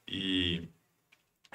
[0.08, 0.70] E,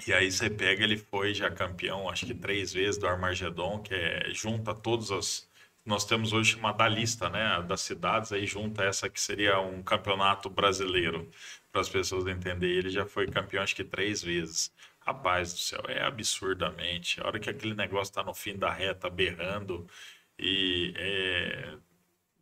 [0.06, 3.94] e aí você pega, ele foi já campeão, acho que três vezes do Armagedon, que
[3.94, 5.50] é junta todas as.
[5.84, 10.48] Nós temos hoje chamada lista, né, das cidades, aí junta essa que seria um campeonato
[10.50, 11.30] brasileiro,
[11.72, 12.78] para as pessoas entenderem.
[12.78, 14.72] Ele já foi campeão, acho que três vezes.
[15.00, 17.20] Rapaz do céu, é absurdamente.
[17.20, 19.88] A hora que aquele negócio tá no fim da reta berrando
[20.38, 21.68] e é,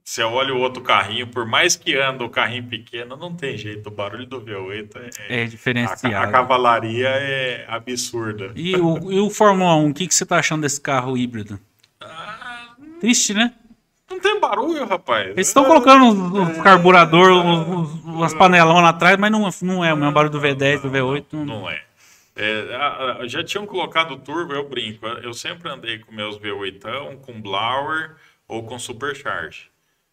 [0.02, 3.88] você olha o outro carrinho, por mais que anda o carrinho pequeno, não tem jeito.
[3.88, 4.90] O barulho do V8
[5.28, 6.32] é, É a, a diferenciado.
[6.32, 8.50] cavalaria é absurda.
[8.56, 11.60] E o, e o Fórmula 1, o que, que você tá achando desse carro híbrido?
[12.00, 13.52] Ah, Triste, né?
[14.10, 15.28] não tem barulho, rapaz.
[15.28, 19.96] Eles estão colocando os, os carburador, os, umas panelonas atrás, mas não, não é o
[19.96, 21.24] mesmo barulho do V10, do V8.
[21.32, 21.80] Não, Não é.
[22.42, 25.06] É, já tinham colocado turbo, eu brinco.
[25.06, 28.16] Eu sempre andei com meus V8, com blower
[28.48, 29.68] ou com supercharge.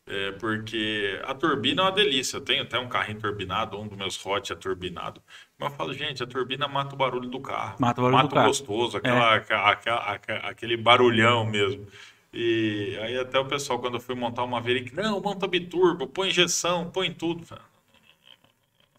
[0.09, 2.37] É, porque a turbina é uma delícia.
[2.37, 5.21] Eu tenho até um carrinho turbinado, um dos meus hot é turbinado.
[5.59, 7.75] Mas eu falo, gente, a turbina mata o barulho do carro.
[7.79, 8.45] Mata o barulho do carro.
[8.45, 8.47] É.
[8.47, 11.85] gostoso, aquela, aquela- aquela- aquela- aquele barulhão mesmo.
[12.33, 16.29] E aí até o pessoal, quando eu fui montar uma Veric, não, monta biturbo, põe
[16.29, 17.43] injeção, põe tudo.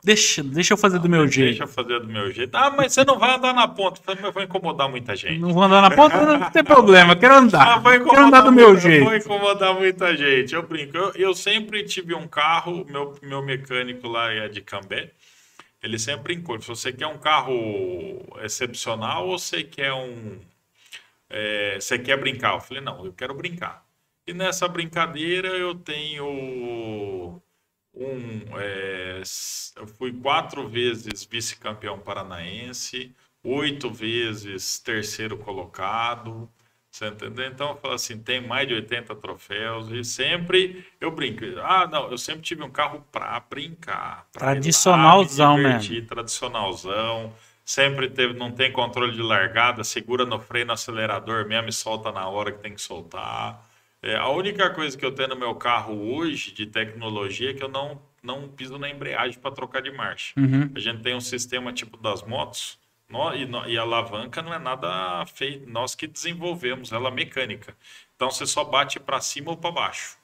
[0.02, 1.62] Deixa, deixa eu fazer do meu Deixa jeito.
[1.62, 2.54] eu fazer do meu jeito.
[2.54, 4.00] Ah, mas você não vai andar na ponta.
[4.22, 5.38] Eu vai incomodar muita gente.
[5.40, 7.78] Não vou andar na ponta, não tem problema, eu quero Ah, andar.
[7.80, 9.04] vai Quero andar do meu jeito.
[9.04, 10.54] Vai incomodar muita gente.
[10.54, 10.96] Eu brinco.
[10.96, 15.10] Eu, eu sempre tive um carro, meu, meu mecânico lá é de Cambé.
[15.82, 16.60] Ele sempre brincou.
[16.60, 17.56] Se você quer um carro
[18.42, 20.38] excepcional ou você quer um.
[21.30, 22.54] é, você quer brincar?
[22.54, 23.84] Eu falei, não, eu quero brincar.
[24.26, 27.40] E nessa brincadeira eu tenho
[27.98, 28.58] um.
[28.58, 29.22] é,
[29.76, 36.48] eu fui quatro vezes vice-campeão paranaense, oito vezes terceiro colocado.
[36.90, 37.46] Você entendeu?
[37.46, 41.44] Então eu falo assim, tem mais de 80 troféus e sempre eu brinco.
[41.62, 44.26] Ah, não, eu sempre tive um carro para brincar.
[44.32, 47.32] pra lá, Tradicionalzão me divertir, Tradicionalzão.
[47.64, 52.10] Sempre teve, não tem controle de largada, segura no freio, no acelerador mesmo e solta
[52.10, 53.67] na hora que tem que soltar.
[54.02, 57.62] É, a única coisa que eu tenho no meu carro hoje de tecnologia é que
[57.64, 60.32] eu não, não piso na embreagem para trocar de marcha.
[60.38, 60.70] Uhum.
[60.74, 62.78] A gente tem um sistema tipo das motos
[63.08, 67.12] nó- e, nó- e a alavanca não é nada feito, nós que desenvolvemos, ela é
[67.12, 67.76] mecânica.
[68.14, 70.16] Então você só bate para cima ou para baixo.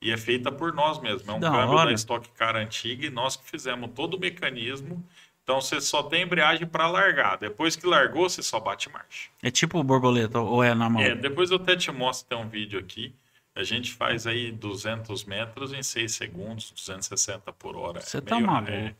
[0.00, 1.28] E é feita por nós mesmos.
[1.28, 1.86] É um Da câmbio hora.
[1.88, 5.04] da Stock Car antiga e nós que fizemos todo o mecanismo.
[5.48, 7.38] Então você só tem embreagem para largar.
[7.38, 9.30] Depois que largou, você só bate marcha.
[9.42, 11.00] É tipo borboleta, ou é na mão?
[11.00, 13.14] É, depois eu até te mostro tem um vídeo aqui.
[13.54, 17.98] A gente faz aí 200 metros em 6 segundos, 260 por hora.
[17.98, 18.70] Você É tá maluco.
[18.70, 18.94] é.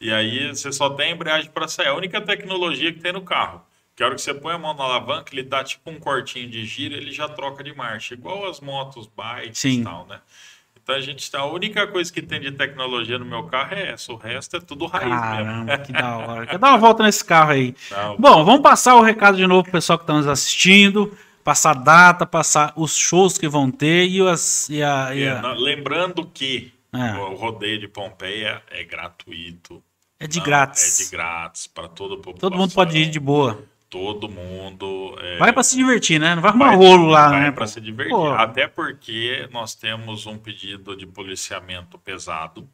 [0.00, 1.86] E aí você só tem embreagem para sair.
[1.86, 3.64] É a única tecnologia que tem no carro.
[3.94, 6.50] Que a hora que você põe a mão na alavanca, ele dá tipo um cortinho
[6.50, 8.14] de giro, ele já troca de marcha.
[8.14, 9.82] Igual as motos, bikes Sim.
[9.82, 10.20] e tal, né?
[10.82, 13.90] Então a gente tá, a única coisa que tem de tecnologia no meu carro é
[13.92, 15.84] essa, o resto é tudo raiz Caramba, mesmo.
[15.84, 16.46] que da hora.
[16.46, 17.74] Quer dar uma volta nesse carro aí.
[17.90, 21.16] Não, Bom, vamos passar o recado de novo pro pessoal que está nos assistindo.
[21.44, 25.14] Passar a data, passar os shows que vão ter e, as, e a.
[25.14, 27.12] e é, a- não, lembrando que É.
[27.14, 29.82] o rodeio de Pompeia é gratuito.
[30.20, 31.00] é de Não, grátis.
[31.00, 32.34] É de grátis para população.
[32.34, 33.62] Todo mundo pode ir de boa.
[33.92, 35.14] Todo mundo.
[35.20, 36.34] é, Vai para se divertir, né?
[36.34, 37.52] Não vai arrumar vai- rolo lá, vai né?
[37.52, 37.66] para pô?
[37.66, 38.10] se divertir.
[38.14, 38.30] Pô.
[38.32, 42.66] Até porque nós temos um pedido de policiamento pesado,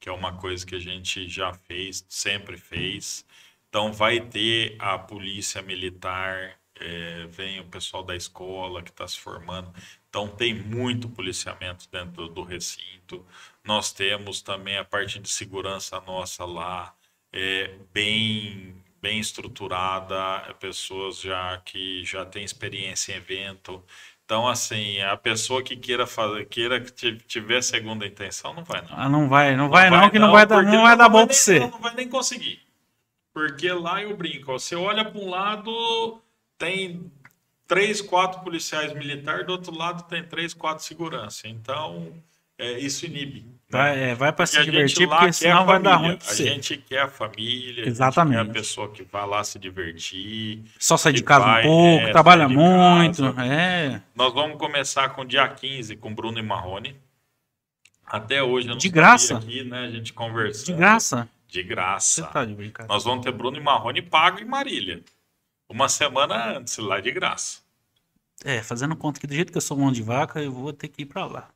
[0.00, 3.26] que é uma coisa que a gente já fez, sempre fez.
[3.68, 9.18] Então vai ter a polícia militar, é, vem o pessoal da escola que está se
[9.20, 9.72] formando.
[10.08, 13.26] Então tem muito policiamento dentro do recinto.
[13.64, 16.94] Nós temos também a parte de segurança nossa lá,
[17.32, 18.74] é, bem
[19.06, 20.14] bem estruturada,
[20.48, 23.82] é, pessoas já que já têm experiência em evento.
[24.24, 28.82] Então, assim, a pessoa que queira fazer, queira que ti- tiver segunda intenção, não vai
[28.82, 28.88] não.
[28.90, 31.36] Ah, não vai, não vai, não, que não vai dar, não vai dar bom pra
[31.36, 31.60] você.
[31.60, 32.60] Não, não vai nem conseguir.
[33.32, 36.20] Porque lá eu brinco, ó, você olha para um lado,
[36.58, 37.10] tem
[37.68, 41.46] três, quatro policiais militares, do outro lado tem três, quatro segurança.
[41.46, 42.12] Então,
[42.58, 43.46] é, isso inibe.
[43.68, 43.78] Né?
[43.78, 46.32] Vai, é, vai para se a divertir, porque senão a vai dar ruim pra A
[46.34, 46.44] você.
[46.46, 48.36] gente quer a família, a Exatamente.
[48.38, 50.62] gente quer a pessoa que vai lá se divertir.
[50.78, 53.24] Só sai de casa vai, um pouco, é, trabalha muito.
[53.40, 56.96] É, Nós vamos começar com dia 15 com Bruno e Marrone.
[58.06, 59.36] Até hoje eu não De graça?
[59.38, 59.80] aqui, né?
[59.80, 60.66] A gente conversando.
[60.66, 61.28] de graça.
[61.48, 62.22] De Você graça.
[62.26, 62.92] tá de brincadeira.
[62.92, 65.02] Nós vamos ter Bruno e Marrone pago em Marília.
[65.68, 67.58] Uma semana antes, lá de graça.
[68.44, 70.86] É, fazendo conta que do jeito que eu sou mão de vaca, eu vou ter
[70.88, 71.48] que ir pra lá.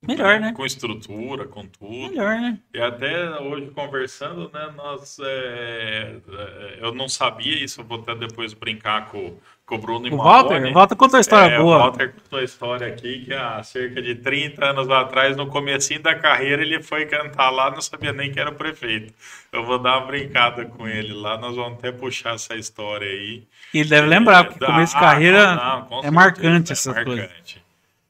[0.00, 0.52] Melhor, né?
[0.52, 2.10] Com estrutura, com tudo.
[2.10, 2.58] Melhor, né?
[2.72, 8.54] E até hoje conversando, né, nós, é, é, eu não sabia isso, vou até depois
[8.54, 9.36] brincar com,
[9.66, 10.16] com o Bruno e O.
[10.16, 11.76] Walter, o Walter contou uma história É, boa.
[11.76, 16.00] O Walter contou a história aqui que há cerca de 30 anos atrás, no comecinho
[16.00, 19.12] da carreira, ele foi cantar lá, não sabia nem que era o prefeito.
[19.52, 23.42] Eu vou dar uma brincada com ele lá, nós vamos até puxar essa história aí.
[23.74, 26.72] E ele deve lembrar, porque começo de ah, carreira não, com é certeza, marcante é
[26.72, 27.28] essas coisas.
[27.28, 27.64] marcante.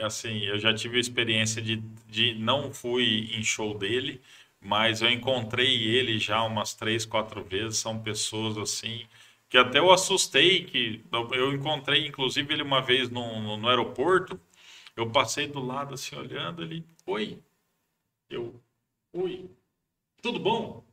[0.03, 1.77] assim, eu já tive a experiência de,
[2.09, 4.21] de não fui em show dele,
[4.61, 7.79] mas eu encontrei ele já umas três, quatro vezes.
[7.79, 9.07] São pessoas assim
[9.49, 14.39] que até eu assustei que eu- encontrei inclusive ele uma vez no, no, no aeroporto.
[14.97, 17.41] Eu passei do lado assim olhando ele, oi.
[18.31, 18.61] Eu,
[19.13, 19.51] oi.
[20.23, 20.85] Tudo bom?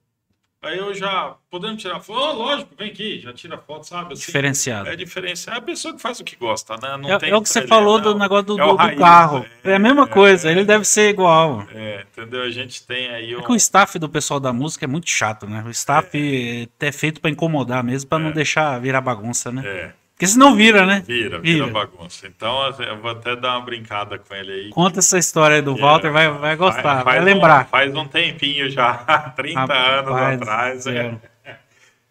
[0.66, 2.20] Aí eu já, podemos tirar foto?
[2.20, 4.14] Oh, lógico, vem aqui, já tira foto, sabe?
[4.14, 4.90] Assim, Diferenciado.
[4.90, 5.56] é diferenciar.
[5.56, 6.98] É a pessoa que faz o que gosta, né?
[6.98, 8.20] Não É, tem é o que você ele- falou do não.
[8.20, 9.46] negócio do, É do- do raiz, carro.
[9.64, 10.52] é, É, a mesma é, coisa, é.
[10.52, 11.68] ele deve ser igual.
[11.74, 12.42] É, entendeu?
[12.42, 13.40] A gente tem aí um...
[13.40, 15.64] É que o staff do pessoal da música é muito chato, né?
[15.66, 19.62] O staff é, feito pra incomodar mesmo, pra não deixar virar bagunça, né?
[19.66, 21.04] É, Porque senão vira, né?
[21.06, 21.68] vira, vira, Vira.
[21.68, 22.26] bagunça.
[22.26, 24.70] Então assim, eu vou até dar uma brincada com ele aí.
[24.70, 27.68] Conta essa história aí do Walter, vai, vai gostar, vai, Faz um- lembrar.
[27.68, 28.94] faz um tempinho já,
[29.36, 30.88] 30 anos atrás.
[30.88, 31.18] É,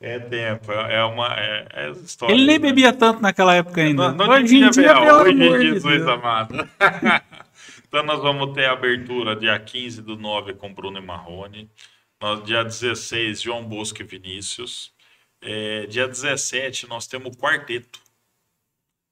[0.03, 2.35] é tempo, é uma é, é história.
[2.35, 4.11] Ele nem bebia tanto naquela época ainda.
[4.13, 6.09] Não, não Hoje em dia, pelo hoje, amor de Jesus Deus.
[6.09, 6.69] amado.
[7.89, 11.71] então nós vamos ter a abertura dia 15 do 9 com Bruno e Marrone.
[12.21, 14.93] Nós, dia 16, João Bosco e Vinícius.
[15.45, 18.01] É, dia 17, nós temos o quarteto.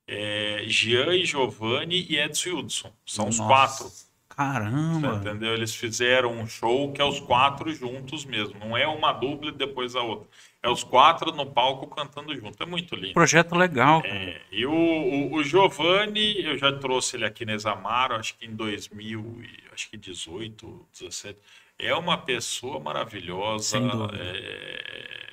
[0.07, 2.93] É, Jean e Giovanni e Edson Hudson.
[3.07, 3.85] São os Nossa, quatro.
[3.89, 5.15] Você Caramba.
[5.17, 5.53] entendeu?
[5.53, 8.59] Eles fizeram um show que é os quatro juntos mesmo.
[8.59, 10.27] Não é uma dupla e depois a outra.
[10.63, 12.61] É os quatro no palco cantando junto.
[12.63, 13.13] É muito lindo.
[13.13, 14.01] Projeto legal.
[14.05, 18.47] É, e o, o, o Giovanni, eu já trouxe ele aqui na Examaro, acho que
[18.47, 21.39] em 2000, e- acho que 18, 17.
[21.79, 23.65] É uma pessoa maravilhosa.
[23.65, 24.17] Sem dúvida.
[24.19, 25.32] é,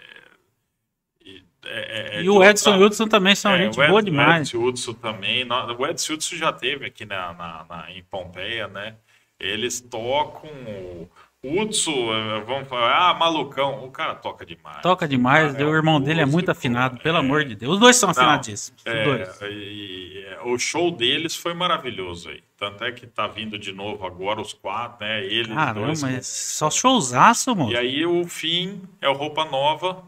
[1.65, 4.01] é- é E o outra- Edson e o Hudson também são é, gente Ed- boa
[4.03, 4.53] demais.
[4.53, 5.45] O Edson Hudson também.
[5.77, 8.95] O Edson Hudson já teve aqui na, na- na- em Pompeia, né?
[9.39, 10.49] Eles tocam.
[11.41, 13.85] O Hudson, eh, vamos falar, ah, malucão.
[13.85, 14.81] O cara toca demais.
[14.81, 15.53] Toca demais.
[15.53, 17.19] cara é o irmão dele é muito afinado, pelo é.
[17.21, 17.75] amor de Deus.
[17.75, 18.81] Os dois são afinadíssimos.
[18.81, 19.39] Os É, dois.
[19.43, 22.43] e, é, o show deles foi maravilhoso aí.
[22.57, 25.23] Tanto é que tá vindo de novo agora os quatro, né?
[25.23, 26.03] Eles Caramba, dois.
[26.03, 27.71] mas só showzaço, moço.
[27.71, 30.03] E aí o fim é o Roupa Nova,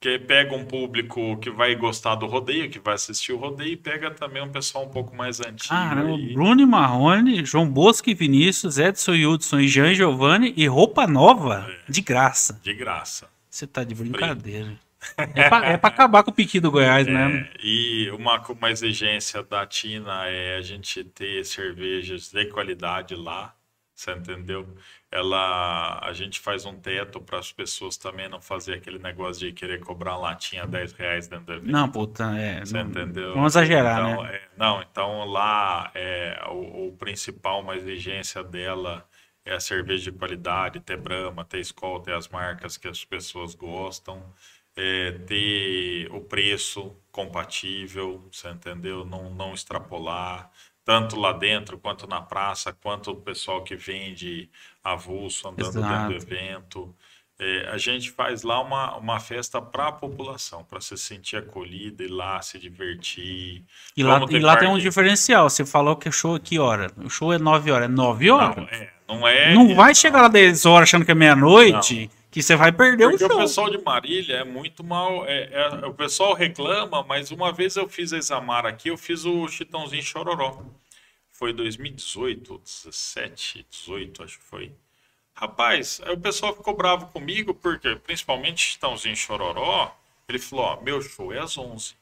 [0.00, 3.76] que pega um público que vai gostar do rodeio, que vai assistir o rodeio, e
[3.76, 5.68] pega também um pessoal um pouco mais antigo.
[5.70, 6.34] Caramba, aí.
[6.34, 11.66] Bruno Marrone, João Bosco e Vinícius, Edson e Hudson e Jean Giovanni e roupa nova
[11.88, 11.90] É.
[11.90, 12.60] de graça.
[12.62, 13.26] De graça.
[13.50, 14.72] Você tá de brincadeira.
[15.36, 17.06] É pra, é pra acabar com o piqui do Goiás.
[17.06, 23.54] É, e uma, uma exigência da Tina é a gente ter cervejas de qualidade lá.
[23.94, 24.66] Você entendeu?
[25.16, 29.52] Ela, a gente faz um teto para as pessoas também não fazer aquele negócio de
[29.52, 31.72] querer cobrar latinha 10 reais dentro do evento.
[31.72, 32.60] Não, puta, é.
[32.60, 33.32] Você não, entendeu?
[33.32, 34.34] Vamos exagerar, então, né?
[34.34, 39.08] é, não, então lá é, o, o principal, uma exigência dela
[39.42, 43.54] é a cerveja de qualidade, ter Brahma, ter Skol, ter as marcas que as pessoas
[43.54, 44.22] gostam,
[44.76, 49.04] é, ter o preço compatível, você entendeu?
[49.04, 50.50] Não, não extrapolar,
[50.86, 54.48] tanto lá dentro, quanto na praça, quanto o pessoal que vende
[54.92, 56.08] avulso andando Exato.
[56.12, 56.94] dentro do evento.
[57.38, 62.02] É, a gente faz lá uma, uma festa para a população, para se sentir acolhida,
[62.02, 63.62] ir lá se divertir.
[63.94, 65.50] E lá, e lá tem um diferencial.
[65.50, 66.90] Você falou que o show é que hora?
[66.96, 67.88] O show é 9 horas.
[67.90, 68.56] É 9 horas?
[68.56, 69.54] Não, é, não é.
[69.54, 73.24] Não vai chegar lá 10 horas achando que é meia-noite, que você vai perder Porque
[73.24, 73.38] o o show.
[73.40, 75.26] pessoal de Marília é muito mal.
[75.26, 79.26] é- é- o pessoal reclama, mas uma vez eu fiz a Isamar aqui, eu fiz
[79.26, 80.62] o Chitãozinho Chororó.
[81.38, 84.74] Foi 2018, 17, 18, acho que foi.
[85.34, 89.94] Rapaz, aí o pessoal ficou bravo comigo, porque, principalmente Chitãozinho Chororó,
[90.26, 91.94] ele falou: Ó, meu show é às 11.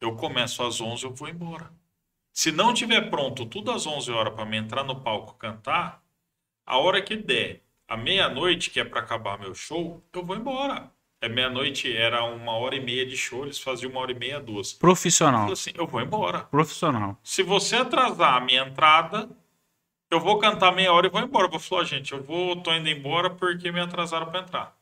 [0.00, 1.70] Eu começo às 11, eu vou embora.
[2.32, 6.02] Se não tiver pronto tudo às 11 horas para me entrar no palco cantar,
[6.66, 10.90] a hora que der, a meia-noite, que é para acabar meu show, eu vou embora.
[11.20, 14.38] É meia-noite, era uma hora e meia de show, eles faziam uma hora e meia,
[14.38, 14.72] duas.
[14.72, 15.40] Eu Profissional.
[15.40, 16.40] falei assim, eu vou embora.
[16.40, 17.18] Profissional.
[17.22, 19.28] Se você atrasar a minha entrada,
[20.10, 21.46] eu vou cantar meia hora e vou embora.
[21.46, 24.76] Eu vou falar, gente, eu vou, tô indo embora porque me atrasaram para entrar.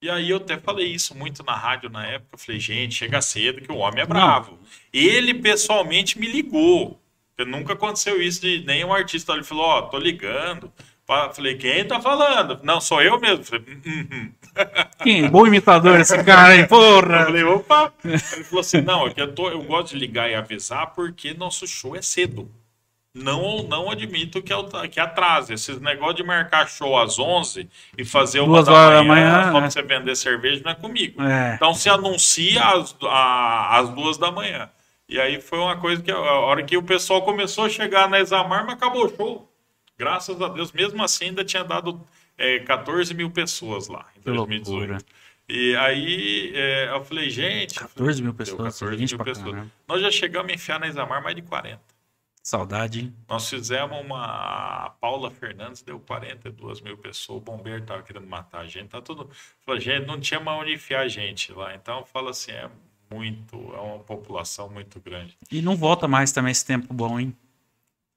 [0.00, 2.30] E aí eu até falei isso muito na rádio na época.
[2.34, 4.58] Eu falei, gente, chega cedo que o homem é bravo.
[4.92, 7.00] Ele pessoalmente me ligou.
[7.34, 9.32] Porque nunca aconteceu isso de nenhum artista.
[9.32, 10.72] Ele falou, ó, tô ligando.
[11.34, 12.60] Falei, quem tá falando?
[12.62, 13.42] Não, sou eu mesmo.
[13.42, 14.32] Falei, "Hum, hum."
[15.02, 15.28] Quem?
[15.28, 17.24] Bom imitador esse cara Eu porra!
[17.24, 17.92] falei, opa!
[18.04, 21.34] Ele falou assim: não, é que eu, tô, eu gosto de ligar e avisar porque
[21.34, 22.50] nosso show é cedo.
[23.14, 25.52] Não, não admito que, eu- que atrase.
[25.54, 29.30] Esses negócio de marcar show às 11 e fazer uma Duas da horas da manhã,
[29.32, 29.70] manhã, só pra né?
[29.70, 31.20] você vender cerveja não é comigo.
[31.22, 31.54] É.
[31.54, 34.68] Então se anuncia às, a- às duas da manhã.
[35.08, 38.20] E aí foi uma coisa que a hora que o pessoal começou a chegar na
[38.20, 39.50] Examar, mas acabou o show.
[39.98, 40.70] Graças a Deus.
[40.70, 42.00] Mesmo assim, ainda tinha dado
[42.38, 44.70] é, 14 mil pessoas lá em Que 2018.
[44.70, 44.98] loucura.
[45.48, 47.74] E aí é, eu falei, gente.
[47.74, 49.50] 14 mil pessoas, 14 gente mil pessoas.
[49.50, 49.72] caramba.
[49.88, 51.80] Nós já chegamos a enfiar na Isamar mais de 40.
[52.42, 53.14] Saudade, hein?
[53.28, 54.24] Nós fizemos uma.
[54.24, 57.38] A Paula Fernandes deu 42 mil pessoas.
[57.38, 58.88] O bombeiro tava querendo matar a gente.
[58.88, 59.28] Tá tudo.
[59.66, 61.74] Falei, gente, não tinha mais onde enfiar a gente lá.
[61.74, 62.70] Então fala assim, é
[63.10, 63.56] muito.
[63.74, 65.36] É uma população muito grande.
[65.50, 67.36] E não volta mais também esse tempo bom, hein?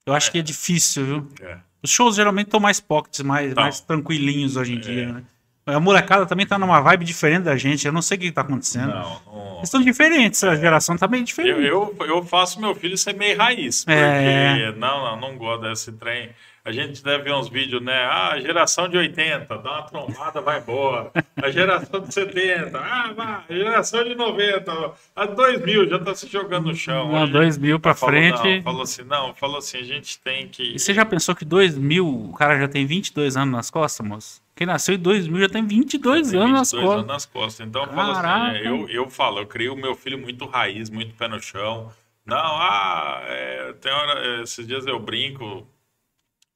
[0.05, 1.27] Eu acho que é difícil, viu?
[1.41, 1.59] É.
[1.83, 4.79] Os shows geralmente estão mais pockets, mais, mais tranquilinhos hoje em É.
[4.81, 5.23] dia, né?
[5.65, 7.85] A molecada também tá numa vibe diferente da gente.
[7.85, 8.87] Eu não sei o que tá acontecendo.
[8.87, 9.51] Não, não.
[9.57, 11.61] Eles estão diferentes, a geração tá meio diferente.
[11.61, 13.85] Eu, eu, eu faço meu filho ser meio raiz.
[13.85, 14.71] Porque, É.
[14.75, 16.29] não, não, não gosto desse trem.
[16.63, 18.05] A gente deve ver uns vídeos, né?
[18.05, 21.11] Ah, geração de 80, dá uma trombada, vai embora.
[21.41, 23.43] A geração de 70, ah, vai.
[23.49, 27.11] A geração de 90, a 2000 já tá se jogando no chão.
[27.11, 28.55] Não, Hoje, 2000 pra falou, frente.
[28.57, 30.75] Não, falou assim, não, falou assim, a gente tem que...
[30.75, 34.41] E você já pensou que 2000, o cara já tem 22 anos nas costas, moço?
[34.55, 36.99] Quem nasceu em 2000 já tem 22 Tem anos nas 22 costas.
[36.99, 37.67] anos nas costas.
[37.67, 38.57] Então, eu falo assim, Caraca.
[38.57, 41.91] é, eu, eu falo, eu criei o meu filho muito raiz, muito pé no chão.
[42.23, 45.65] Não, ah, é, tem hora, é, esses dias eu brinco,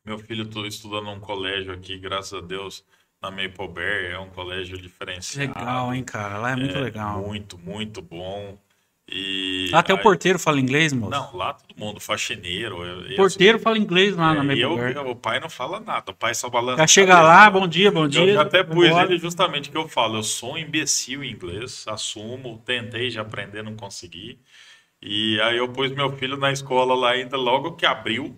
[0.06, 2.84] meu filho tô estudando num colégio aqui, graças a Deus,
[3.22, 5.47] na Maple Bear, é um colégio diferenciado.
[5.58, 6.38] Legal, hein, cara?
[6.38, 7.22] Lá é muito É, legal.
[7.22, 8.58] Muito, muito bom.
[9.08, 11.12] E Lá até o aí- porteiro fala inglês, moço.
[11.12, 12.84] Não, lá todo mundo, faxineiro.
[12.84, 14.91] eu- eu- porteiro fala inglês lá é, na Maple eu, Bear.
[14.93, 16.78] eu- o pai não fala nada, o pai só balança.
[16.80, 17.28] Já chega cabeça.
[17.28, 18.22] lá, bom dia, bom dia.
[18.26, 19.06] Eu já até pus vambora.
[19.08, 23.62] ele justamente que eu falo, eu sou um imbecil em inglês, assumo, tentei já aprender,
[23.64, 24.39] não consegui.
[25.01, 28.36] E aí eu pus meu filho na escola lá ainda logo que abriu.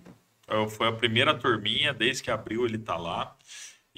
[0.69, 3.35] Foi a primeira turminha, desde que abriu ele tá lá.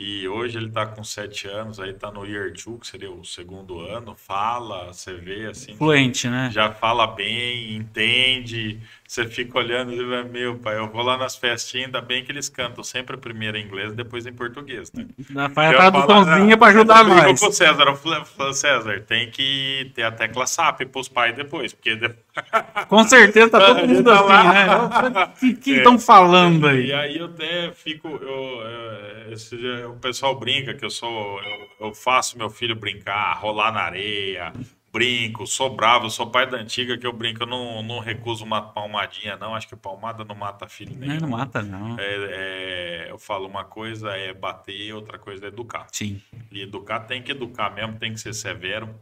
[0.02, 3.26] E hoje ele tá com sete anos, aí tá no Year 2, que seria o
[3.26, 4.16] segundo ano.
[4.16, 5.76] Fala, você vê assim.
[5.76, 6.50] Fluente, né?
[6.50, 8.80] Já fala bem, entende.
[9.10, 12.32] Você fica olhando e vai, meu pai, eu vou lá nas festinhas, ainda bem que
[12.32, 15.08] eles cantam sempre primeiro em inglês, depois em português, né?
[15.52, 17.40] Faz a Eu traduçãozinha falo, pra ajudar eu nós.
[17.40, 21.74] com o César, eu falei, César, tem que ter a tecla SAP pros pais depois,
[21.74, 22.14] porque de-
[22.88, 24.54] Com certeza tá todo mundo tá assim, lá.
[24.54, 25.34] né?
[25.54, 25.78] O que É.
[25.78, 26.94] estão falando E aí?
[26.94, 31.94] aí eu até fico, eu, é, dia o pessoal brinca que eu sou, eu, eu
[31.96, 34.54] faço meu filho brincar, rolar na areia,
[34.92, 38.62] brinco, sou bravo, sou pai da antiga que eu brinco, eu não, não recuso uma
[38.62, 41.20] palmadinha não, acho que palmada não mata filho Não, nenhum.
[41.20, 41.98] não mata, não.
[42.00, 45.88] É, é, eu falo, uma coisa é bater, outra coisa é educar.
[45.92, 46.22] Sim.
[46.52, 48.94] E educar tem que educar mesmo, tem que ser severo.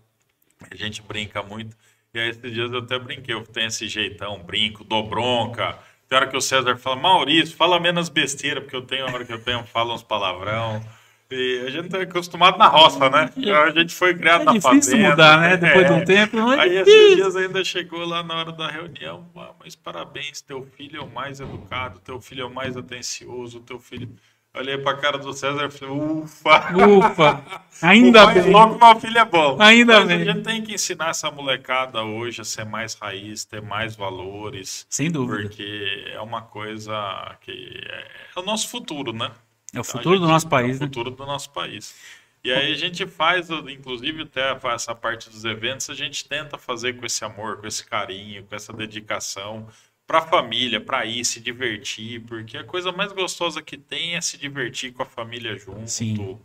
[0.71, 1.75] A gente brinca muito.
[2.13, 5.77] E aí, esses dias eu até brinquei, eu tenho esse jeitão, brinco, dou bronca,
[6.07, 9.25] Tem hora que o César fala, Maurício, fala menos besteira, porque eu tenho a hora
[9.25, 10.81] que eu tenho, falo uns palavrão.
[11.29, 13.29] E a gente tá acostumado na roça, né?
[13.65, 14.69] A gente foi criado é na fazenda.
[14.69, 15.57] É difícil mudar, né?
[15.57, 15.87] Depois é.
[15.87, 16.51] de um tempo.
[16.53, 19.27] É aí esses dias ainda chegou lá na hora da reunião.
[19.35, 23.59] Ah, mas parabéns, teu filho é o mais educado, teu filho é o mais atencioso,
[23.59, 24.09] teu filho...
[24.55, 26.73] Olhei pra cara do César e falei, ufa!
[26.75, 27.43] Ufa!
[27.83, 28.49] Ainda o bem.
[28.49, 29.61] Logo meu filho é bom.
[29.61, 30.21] Ainda Mas bem.
[30.21, 34.87] A gente tem que ensinar essa molecada hoje a ser mais raiz, ter mais valores.
[34.89, 35.43] Sem dúvida.
[35.43, 37.51] Porque é uma coisa que
[37.87, 39.29] é, é o nosso futuro, né?
[39.77, 40.87] É o futuro gente, do nosso país, É o né?
[40.87, 41.95] futuro do nosso país.
[42.43, 46.93] E aí a gente faz, inclusive até essa parte dos eventos, a gente tenta fazer
[46.97, 49.67] com esse amor, com esse carinho, com essa dedicação
[50.05, 54.21] para a família, para ir se divertir, porque a coisa mais gostosa que tem é
[54.21, 55.89] se divertir com a família junto.
[55.89, 56.39] Sim.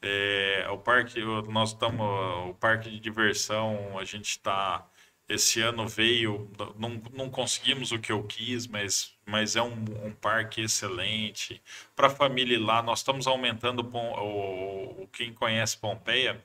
[0.00, 2.06] É, o parque, nós estamos,
[2.48, 4.86] o parque de diversão, a gente está
[5.28, 10.12] esse ano veio, não, não conseguimos o que eu quis, mas, mas é um, um
[10.12, 11.62] parque excelente.
[11.94, 16.42] Para a família ir lá, nós estamos aumentando o, o, quem conhece Pompeia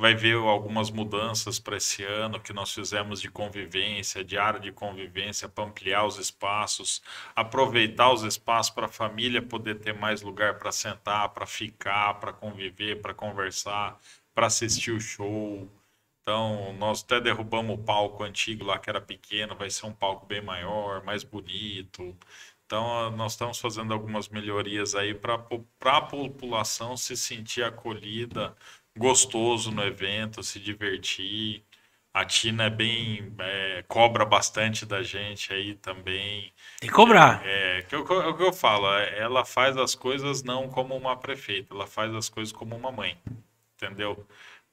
[0.00, 4.72] vai ver algumas mudanças para esse ano que nós fizemos de convivência, de área de
[4.72, 7.02] convivência, para ampliar os espaços,
[7.36, 12.32] aproveitar os espaços para a família poder ter mais lugar para sentar, para ficar, para
[12.32, 14.00] conviver, para conversar,
[14.34, 15.68] para assistir o show.
[16.30, 20.26] Então, nós até derrubamos o palco antigo lá, que era pequeno, vai ser um palco
[20.26, 22.16] bem maior, mais bonito.
[22.64, 25.34] Então, nós estamos fazendo algumas melhorias aí para
[25.86, 28.54] a população se sentir acolhida,
[28.96, 31.64] gostoso no evento, se divertir.
[32.14, 33.34] A Tina é bem.
[33.40, 36.52] É, cobra bastante da gente aí também.
[36.78, 37.44] Tem que cobrar.
[37.44, 40.96] É, que eu, é o que eu falo, é, ela faz as coisas não como
[40.96, 43.18] uma prefeita, ela faz as coisas como uma mãe.
[43.74, 44.24] Entendeu?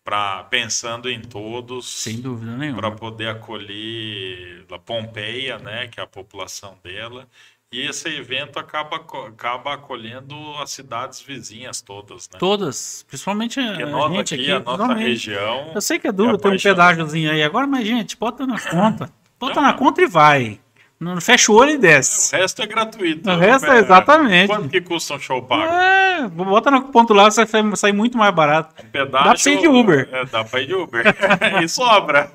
[0.08, 1.86] Pra, pensando em todos.
[1.86, 2.80] Sem dúvida nenhuma.
[2.80, 7.28] Para poder acolher a Pompeia, né, que é a população dela,
[7.70, 8.96] e esse evento acaba,
[9.28, 12.40] acaba acolhendo as cidades vizinhas todas, né?
[12.40, 14.52] Todas, principalmente a, a gente aqui, aqui.
[14.54, 15.74] A nossa região.
[15.76, 18.62] Eu sei que é duro é ter um pedágiozinho aí agora, mas, gente, bota na
[18.62, 19.12] conta.
[19.38, 20.62] Bota na conta e vai.
[21.00, 22.36] Não fecha o olho e desce.
[22.36, 23.30] O resto é gratuito.
[23.30, 24.48] O resto é exatamente.
[24.48, 25.72] Quanto que custa um show pago?
[25.72, 28.74] É, bota no ponto lá, você vai sair muito mais barato.
[28.84, 30.10] Um pedágio, dá pra ir de Uber.
[30.12, 31.06] É, dá pra ir de Uber.
[31.62, 32.32] e sobra.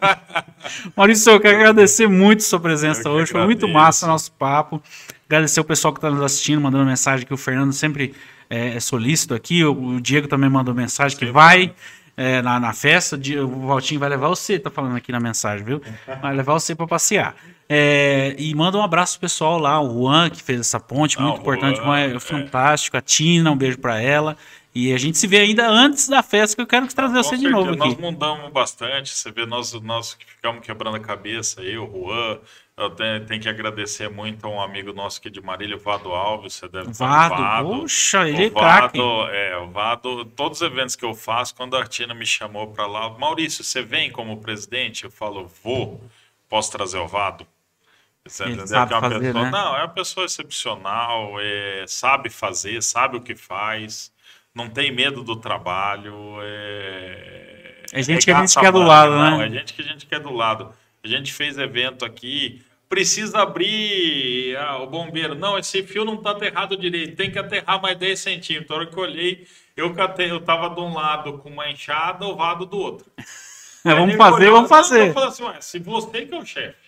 [0.94, 3.32] Maurício, eu quero agradecer muito sua presença eu hoje.
[3.32, 4.80] Foi muito massa o nosso papo.
[5.26, 8.14] Agradecer o pessoal que está nos assistindo, mandando mensagem que o Fernando sempre
[8.48, 9.64] é, é solícito aqui.
[9.64, 11.74] O, o, Diego também mandou mensagem que vai
[12.16, 13.16] é, na, na, festa.
[13.16, 15.82] O Valtinho vai levar você, tá falando aqui na mensagem, viu?
[16.20, 17.34] Vai levar você para passear.
[17.68, 21.40] É, e manda um abraço pro pessoal lá, o Juan, que fez essa ponte, muito
[21.40, 22.96] importante, Juan, é, é fantástico.
[22.96, 24.36] A Tina, um beijo para ela.
[24.74, 27.48] E a gente se vê ainda antes da festa, que eu quero trazer você de
[27.48, 27.78] novo aqui.
[27.78, 32.38] Nós mudamos bastante, você vê, nós, nós ficamos quebrando a cabeça, eu, o Juan,
[32.82, 36.54] eu tenho, tenho, que agradecer muito a um amigo nosso aqui de Marília, Vado Alves.
[36.54, 37.68] Você deve Vado, Vado.
[37.68, 38.98] Poxa, ele é craque.
[39.32, 42.86] É, o Vado, todos os eventos que eu faço, quando a Tina me chamou para
[42.86, 45.04] lá, Maurício, você vem como presidente?
[45.04, 46.00] Eu falo, vou.
[46.48, 47.46] Posso trazer o Vado?
[48.24, 49.50] Você ele sabe que é uma fazer, pessoa, né?
[49.50, 54.12] Não, é uma pessoa excepcional, é, sabe fazer, sabe o que faz,
[54.54, 56.36] não tem medo do trabalho.
[56.40, 59.46] É, é gente que a gente quer do lado, não, né?
[59.46, 60.72] É gente que a gente quer do lado.
[61.02, 62.62] A gente fez evento aqui,
[62.92, 65.34] precisa abrir ah, o bombeiro.
[65.34, 68.70] Não, esse fio não está aterrado direito, tem que aterrar mais 10 centímetros.
[68.70, 72.26] A hora que eu olhei, eu, catei, eu tava de um lado com uma enxada,
[72.26, 73.10] o vado do outro.
[73.84, 75.12] É, vamos fazer, vamos fazer.
[75.18, 76.81] Assim, se você que é o chefe,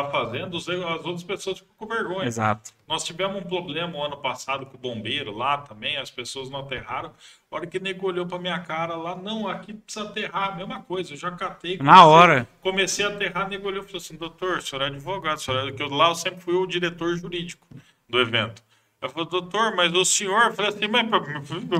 [0.00, 0.68] está fazendo, as
[1.04, 2.26] outras pessoas ficam com vergonha.
[2.26, 2.72] Exato.
[2.86, 6.60] Nós tivemos um problema o ano passado com o bombeiro lá também, as pessoas não
[6.60, 7.12] aterraram.
[7.50, 10.82] A hora que o nego olhou para minha cara lá, não, aqui precisa aterrar, mesma
[10.82, 11.78] coisa, eu já catei.
[11.78, 12.48] Na hora.
[12.60, 15.40] Comecei a aterrar, o nego olhou e falou assim, doutor, o senhor é advogado, o
[15.40, 15.72] senhor é...
[15.72, 17.66] que eu, lá eu sempre fui o diretor jurídico
[18.08, 18.62] do evento.
[19.00, 21.06] Eu falei, doutor, mas o senhor, eu falei assim, mas.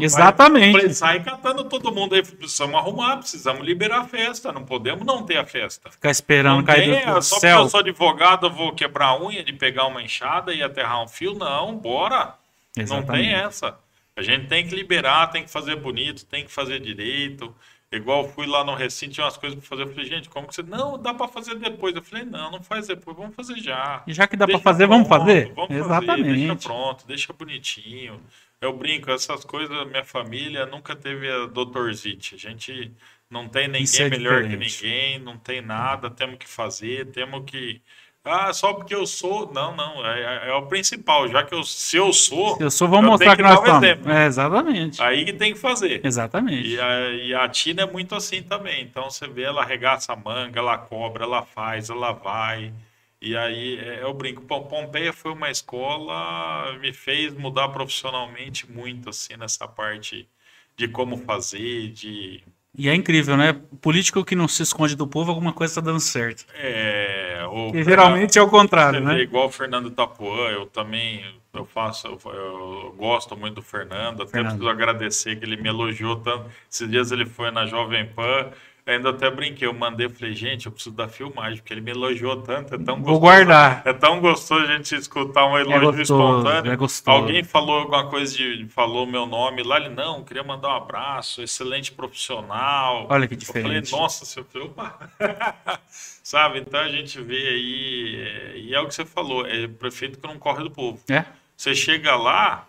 [0.01, 0.73] Exatamente.
[0.73, 5.25] Falei, sai catando todo mundo aí, precisamos arrumar, precisamos liberar a festa, não podemos não
[5.25, 5.91] ter a festa.
[5.91, 7.57] Ficar esperando não cair tem, do Só céu.
[7.57, 11.03] porque eu sou advogado, eu vou quebrar a unha de pegar uma enxada e aterrar
[11.03, 12.35] um fio, não, bora.
[12.77, 13.09] Exatamente.
[13.09, 13.77] Não tem essa.
[14.15, 17.53] A gente tem que liberar, tem que fazer bonito, tem que fazer direito.
[17.91, 19.83] Igual fui lá no recinto, tinha umas coisas para fazer.
[19.83, 20.63] Eu falei, gente, como que você.
[20.63, 21.97] Não, dá para fazer depois.
[21.97, 24.03] Eu falei, não, não faz depois, vamos fazer já.
[24.07, 25.53] E já que dá para fazer, pronto, vamos fazer?
[25.55, 26.29] Vamos Exatamente.
[26.29, 28.21] Fazer, deixa pronto, deixa bonitinho.
[28.61, 32.35] Eu brinco, essas coisas, minha família nunca teve a doutorzite.
[32.35, 32.93] A gente
[33.31, 37.81] não tem ninguém é melhor que ninguém, não tem nada, temos que fazer, temos que
[38.25, 39.51] ah, só porque eu sou.
[39.53, 40.05] Não, não.
[40.05, 41.29] É, é, é, o principal.
[41.29, 42.57] Já que eu, se eu sou.
[42.57, 44.07] Se eu sou, vamos mostrar que, que nós estamos.
[44.07, 45.03] É, exatamente.
[45.03, 46.05] Aí que tem que fazer.
[46.05, 46.69] Exatamente.
[46.69, 48.83] E a, e a Tina é muito assim também.
[48.83, 52.73] Então você vê, ela arregaça a manga, ela cobra, ela faz, ela vai.
[53.21, 59.37] E aí é, eu brinco, Pompeia foi uma escola, me fez mudar profissionalmente muito, assim,
[59.37, 60.29] nessa parte
[60.77, 62.45] de como fazer, de
[62.79, 63.61] e é incrível, né?
[63.81, 66.47] Político que não se esconde do povo, alguma coisa está dando certo.
[66.55, 67.45] É.
[67.51, 69.21] O geralmente é o contrário, né?
[69.21, 74.33] Igual o Fernando Tapuã, eu também eu faço, eu, eu, gosto muito do Fernando, até
[74.33, 74.53] Fernando.
[74.53, 76.45] preciso agradecer que ele me elogiou tanto.
[76.71, 78.51] Esses dias ele foi na Jovem Pan
[78.89, 82.41] Ainda até brinquei, eu mandei, falei, gente, eu preciso da filmagem, porque ele me elogiou
[82.41, 83.05] tanto, é tão gostoso.
[83.05, 83.83] Vou guardar.
[83.85, 86.73] É tão gostoso a gente escutar um elogio é gostoso, espontâneo.
[86.73, 87.19] É gostoso.
[87.19, 88.67] Alguém falou alguma coisa de.
[88.71, 93.07] falou meu nome lá, ele, não, queria mandar um abraço, excelente profissional.
[93.11, 93.93] Olha que diferente.
[93.93, 94.99] Eu falei, nossa, seu filho, opa.
[95.87, 96.61] Sabe?
[96.61, 100.27] Então a gente vê aí, é, e é o que você falou, é prefeito que
[100.27, 100.99] não corre do povo.
[101.11, 101.27] É.
[101.55, 102.67] Você chega lá,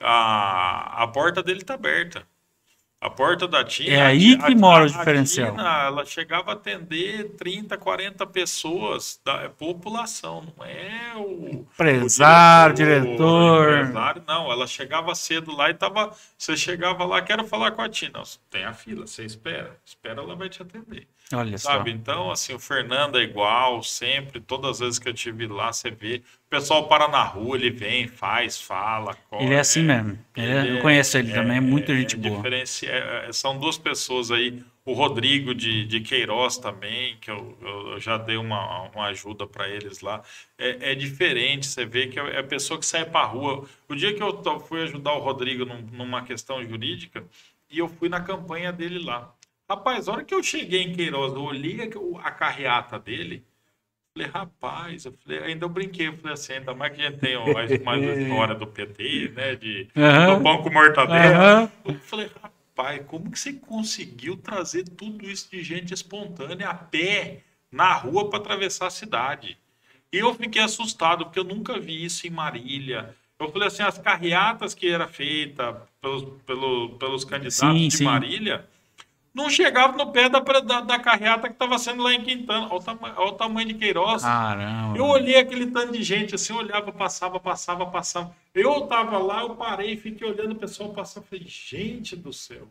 [0.00, 2.22] a, a porta dele tá aberta.
[3.00, 3.94] A porta da Tina.
[3.94, 5.52] É aí que a, mora o diferencial.
[5.52, 11.48] Tina, ela chegava a atender 30, 40 pessoas da população, não é o.
[11.48, 13.04] Empresário, o diretor.
[13.04, 13.68] diretor.
[13.68, 14.50] O empresário, não.
[14.50, 16.12] Ela chegava cedo lá e tava.
[16.36, 18.20] Você chegava lá, quero falar com a Tina.
[18.50, 19.78] Tem a fila, você espera.
[19.86, 21.06] Espera, ela vai te atender.
[21.32, 21.90] Olha sabe?
[21.90, 21.96] Só.
[21.96, 25.90] Então, assim, o Fernando é igual, sempre, todas as vezes que eu tive lá, você
[25.90, 26.22] vê.
[26.46, 29.14] O pessoal para na rua, ele vem, faz, fala.
[29.28, 30.18] Corre, ele é assim mesmo.
[30.34, 32.42] Ele eu conheço ele é, também, é muita gente é boa.
[32.48, 34.62] É, é, são duas pessoas aí.
[34.86, 39.68] O Rodrigo de, de Queiroz também, que eu, eu já dei uma, uma ajuda para
[39.68, 40.22] eles lá.
[40.56, 43.68] É, é, diferente, você vê que é a pessoa que sai para a rua.
[43.86, 47.22] O dia que eu fui ajudar o Rodrigo num, numa questão jurídica,
[47.70, 49.30] e eu fui na campanha dele lá.
[49.68, 53.44] Rapaz, a hora que eu cheguei em Queiroz, eu olhei a, a carreata dele,
[54.14, 57.20] falei, rapaz, eu falei, ainda eu brinquei, eu falei assim, ainda mais que a gente
[57.20, 60.36] tem mais, mais uma história do PT, né, de uhum.
[60.36, 61.70] do pão com mortadela.
[61.84, 61.92] Uhum.
[61.92, 67.42] Eu falei, rapaz, como que você conseguiu trazer tudo isso de gente espontânea a pé,
[67.70, 69.58] na rua, para atravessar a cidade?
[70.10, 73.14] E eu fiquei assustado, porque eu nunca vi isso em Marília.
[73.38, 78.04] Eu falei assim, as carreatas que era feita pelos, pelos, pelos candidatos sim, de sim.
[78.04, 78.66] Marília
[79.38, 82.66] não chegava no pé da, da, da carreata que estava sendo lá em Quintana.
[82.66, 84.22] Olha o, tama, olha o tamanho de Queiroz.
[84.22, 84.98] Caramba.
[84.98, 88.34] Eu olhei aquele tanto de gente assim, olhava, passava, passava, passava.
[88.52, 91.22] Eu estava lá, eu parei, fiquei olhando o pessoal passar.
[91.22, 92.68] Falei, gente do céu.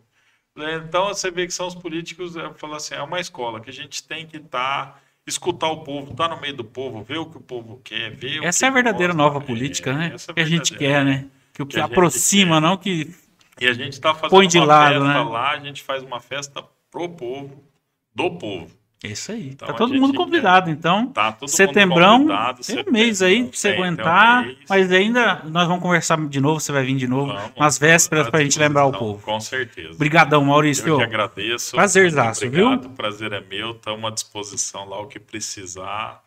[0.58, 3.74] Então você vê que são os políticos, eu falo assim, é uma escola que a
[3.74, 4.88] gente tem que estar.
[4.88, 7.82] Tá, escutar o povo, estar tá no meio do povo, ver o que o povo
[7.84, 10.16] quer, ver Essa é a verdadeira gosta, nova política, é, né?
[10.26, 11.28] É que a gente quer, né?
[11.54, 13.14] Que o que, que aproxima, não que
[13.60, 15.24] e a gente está fazendo Põe de uma lado, festa né?
[15.24, 17.64] lá, a gente faz uma festa pro povo,
[18.14, 18.78] do povo.
[19.04, 19.50] Isso aí.
[19.50, 21.08] Então, tá todo mundo convidado, então.
[21.08, 22.62] Tá todo setembrão, mundo convidado.
[22.64, 24.48] Tem um mês aí pra você tem, aguentar.
[24.48, 27.32] Um mas ainda nós vamos conversar de novo, você vai vir de novo.
[27.32, 29.22] Vamos, nas vésperas pra gente lembrar o povo.
[29.24, 29.94] Com certeza.
[29.94, 30.88] Obrigadão, Maurício.
[30.88, 31.76] Eu que agradeço.
[31.76, 32.74] Prazerzaço, viu?
[32.74, 33.72] O prazer é meu.
[33.72, 36.24] Estamos à disposição lá o que precisar.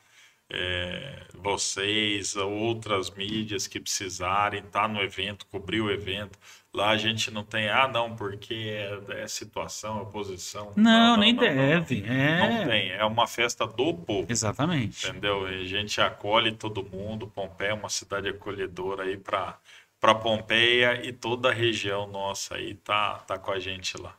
[0.52, 6.38] É, vocês, outras mídias que precisarem, tá no evento, cobrir o evento.
[6.72, 10.72] Lá a gente não tem, ah, não, porque é, é situação, é posição.
[10.76, 12.00] Não, não, nem não, deve.
[12.02, 12.48] Não, é...
[12.48, 14.26] não tem, é uma festa do povo.
[14.30, 15.08] Exatamente.
[15.08, 15.50] Entendeu?
[15.50, 17.26] E a gente acolhe todo mundo.
[17.26, 19.56] Pompeia é uma cidade acolhedora aí para
[20.00, 24.14] para Pompeia e toda a região nossa aí tá, tá com a gente lá.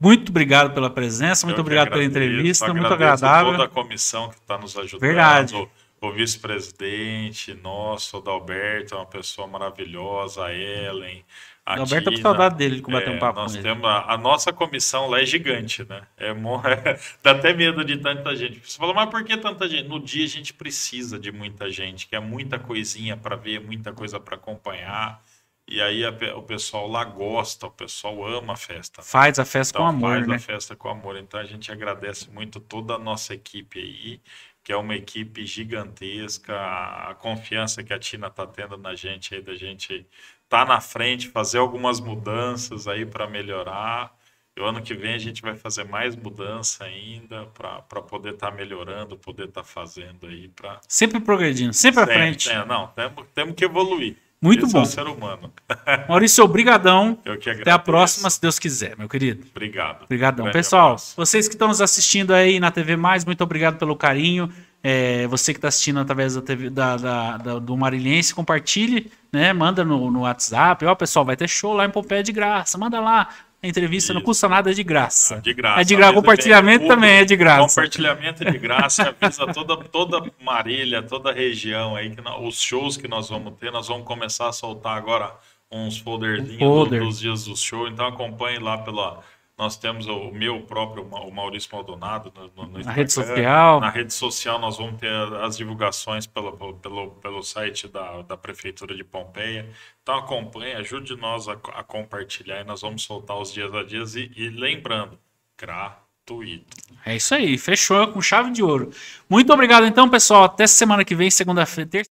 [0.00, 3.52] Muito obrigado pela presença, muito Eu obrigado pela entrevista, muito agradável.
[3.52, 5.00] toda a comissão que está nos ajudando.
[5.00, 5.68] Verdade
[6.00, 11.24] o vice-presidente nosso, o Dalberto, é uma pessoa maravilhosa, a Ellen.
[11.66, 14.16] A Alberto, com saudade dele de bater é, um papo nós com temos a, a,
[14.16, 16.02] nossa comissão lá é gigante, né?
[16.16, 18.60] É, é, dá até medo de tanta gente.
[18.64, 19.88] Você fala, mas por que tanta gente?
[19.88, 23.92] No dia a gente precisa de muita gente, que é muita coisinha para ver, muita
[23.92, 25.20] coisa para acompanhar.
[25.66, 29.00] E aí a, o pessoal lá gosta, o pessoal ama a festa.
[29.02, 29.08] Né?
[29.08, 30.36] Faz a festa então, com amor, faz né?
[30.36, 31.16] a festa com amor.
[31.16, 34.20] Então a gente agradece muito toda a nossa equipe aí
[34.66, 39.40] que é uma equipe gigantesca, a confiança que a Tina está tendo na gente aí,
[39.40, 40.04] da gente
[40.48, 44.14] tá na frente, fazer algumas mudanças aí para melhorar.
[44.56, 48.50] E o ano que vem a gente vai fazer mais mudança ainda para poder estar
[48.50, 52.50] tá melhorando, poder estar tá fazendo aí para sempre progredindo, sempre, sempre à frente.
[52.50, 54.16] É, não, temos, temos que evoluir.
[54.40, 54.80] Muito Esse bom.
[54.80, 55.52] É o ser humano.
[56.08, 57.18] Maurício, obrigadão.
[57.60, 59.46] Até a próxima, se Deus quiser, meu querido.
[59.50, 60.04] Obrigado.
[60.04, 60.50] Obrigadão.
[60.50, 61.14] Pessoal, abraço.
[61.16, 64.50] vocês que estão nos assistindo aí na TV Mais, muito obrigado pelo carinho.
[64.88, 69.52] É, você que está assistindo através da TV, da, da, da, do Marilhense, compartilhe, né?
[69.52, 70.86] Manda no, no WhatsApp.
[70.86, 72.78] Ó, pessoal, vai ter show lá em Pompeia de graça.
[72.78, 73.28] Manda lá.
[73.60, 74.14] A entrevista Isso.
[74.14, 75.34] não custa nada, é de graça.
[75.34, 75.80] É de graça.
[75.80, 76.12] É de graça.
[76.12, 77.66] Compartilhamento também é de graça.
[77.66, 79.16] Compartilhamento é de graça.
[79.20, 83.88] Avisa toda, toda Marília, toda região aí, que os shows que nós vamos ter, nós
[83.88, 85.34] vamos começar a soltar agora
[85.68, 87.02] uns folderzinhos um folder.
[87.02, 87.88] dos dias do show.
[87.88, 89.18] Então acompanhe lá pela
[89.58, 93.80] Nós temos o meu próprio, o Maurício Maldonado, no, no na rede social.
[93.80, 95.10] Na rede social nós vamos ter
[95.42, 99.66] as divulgações pelo, pelo, pelo site da, da Prefeitura de Pompeia.
[100.02, 104.14] Então acompanhe, ajude nós a, a compartilhar e nós vamos soltar os dias a dias.
[104.14, 105.18] E, e lembrando,
[105.56, 106.76] gratuito.
[107.06, 108.90] É isso aí, fechou com chave de ouro.
[109.26, 110.44] Muito obrigado então, pessoal.
[110.44, 112.04] Até semana que vem, segunda-feira.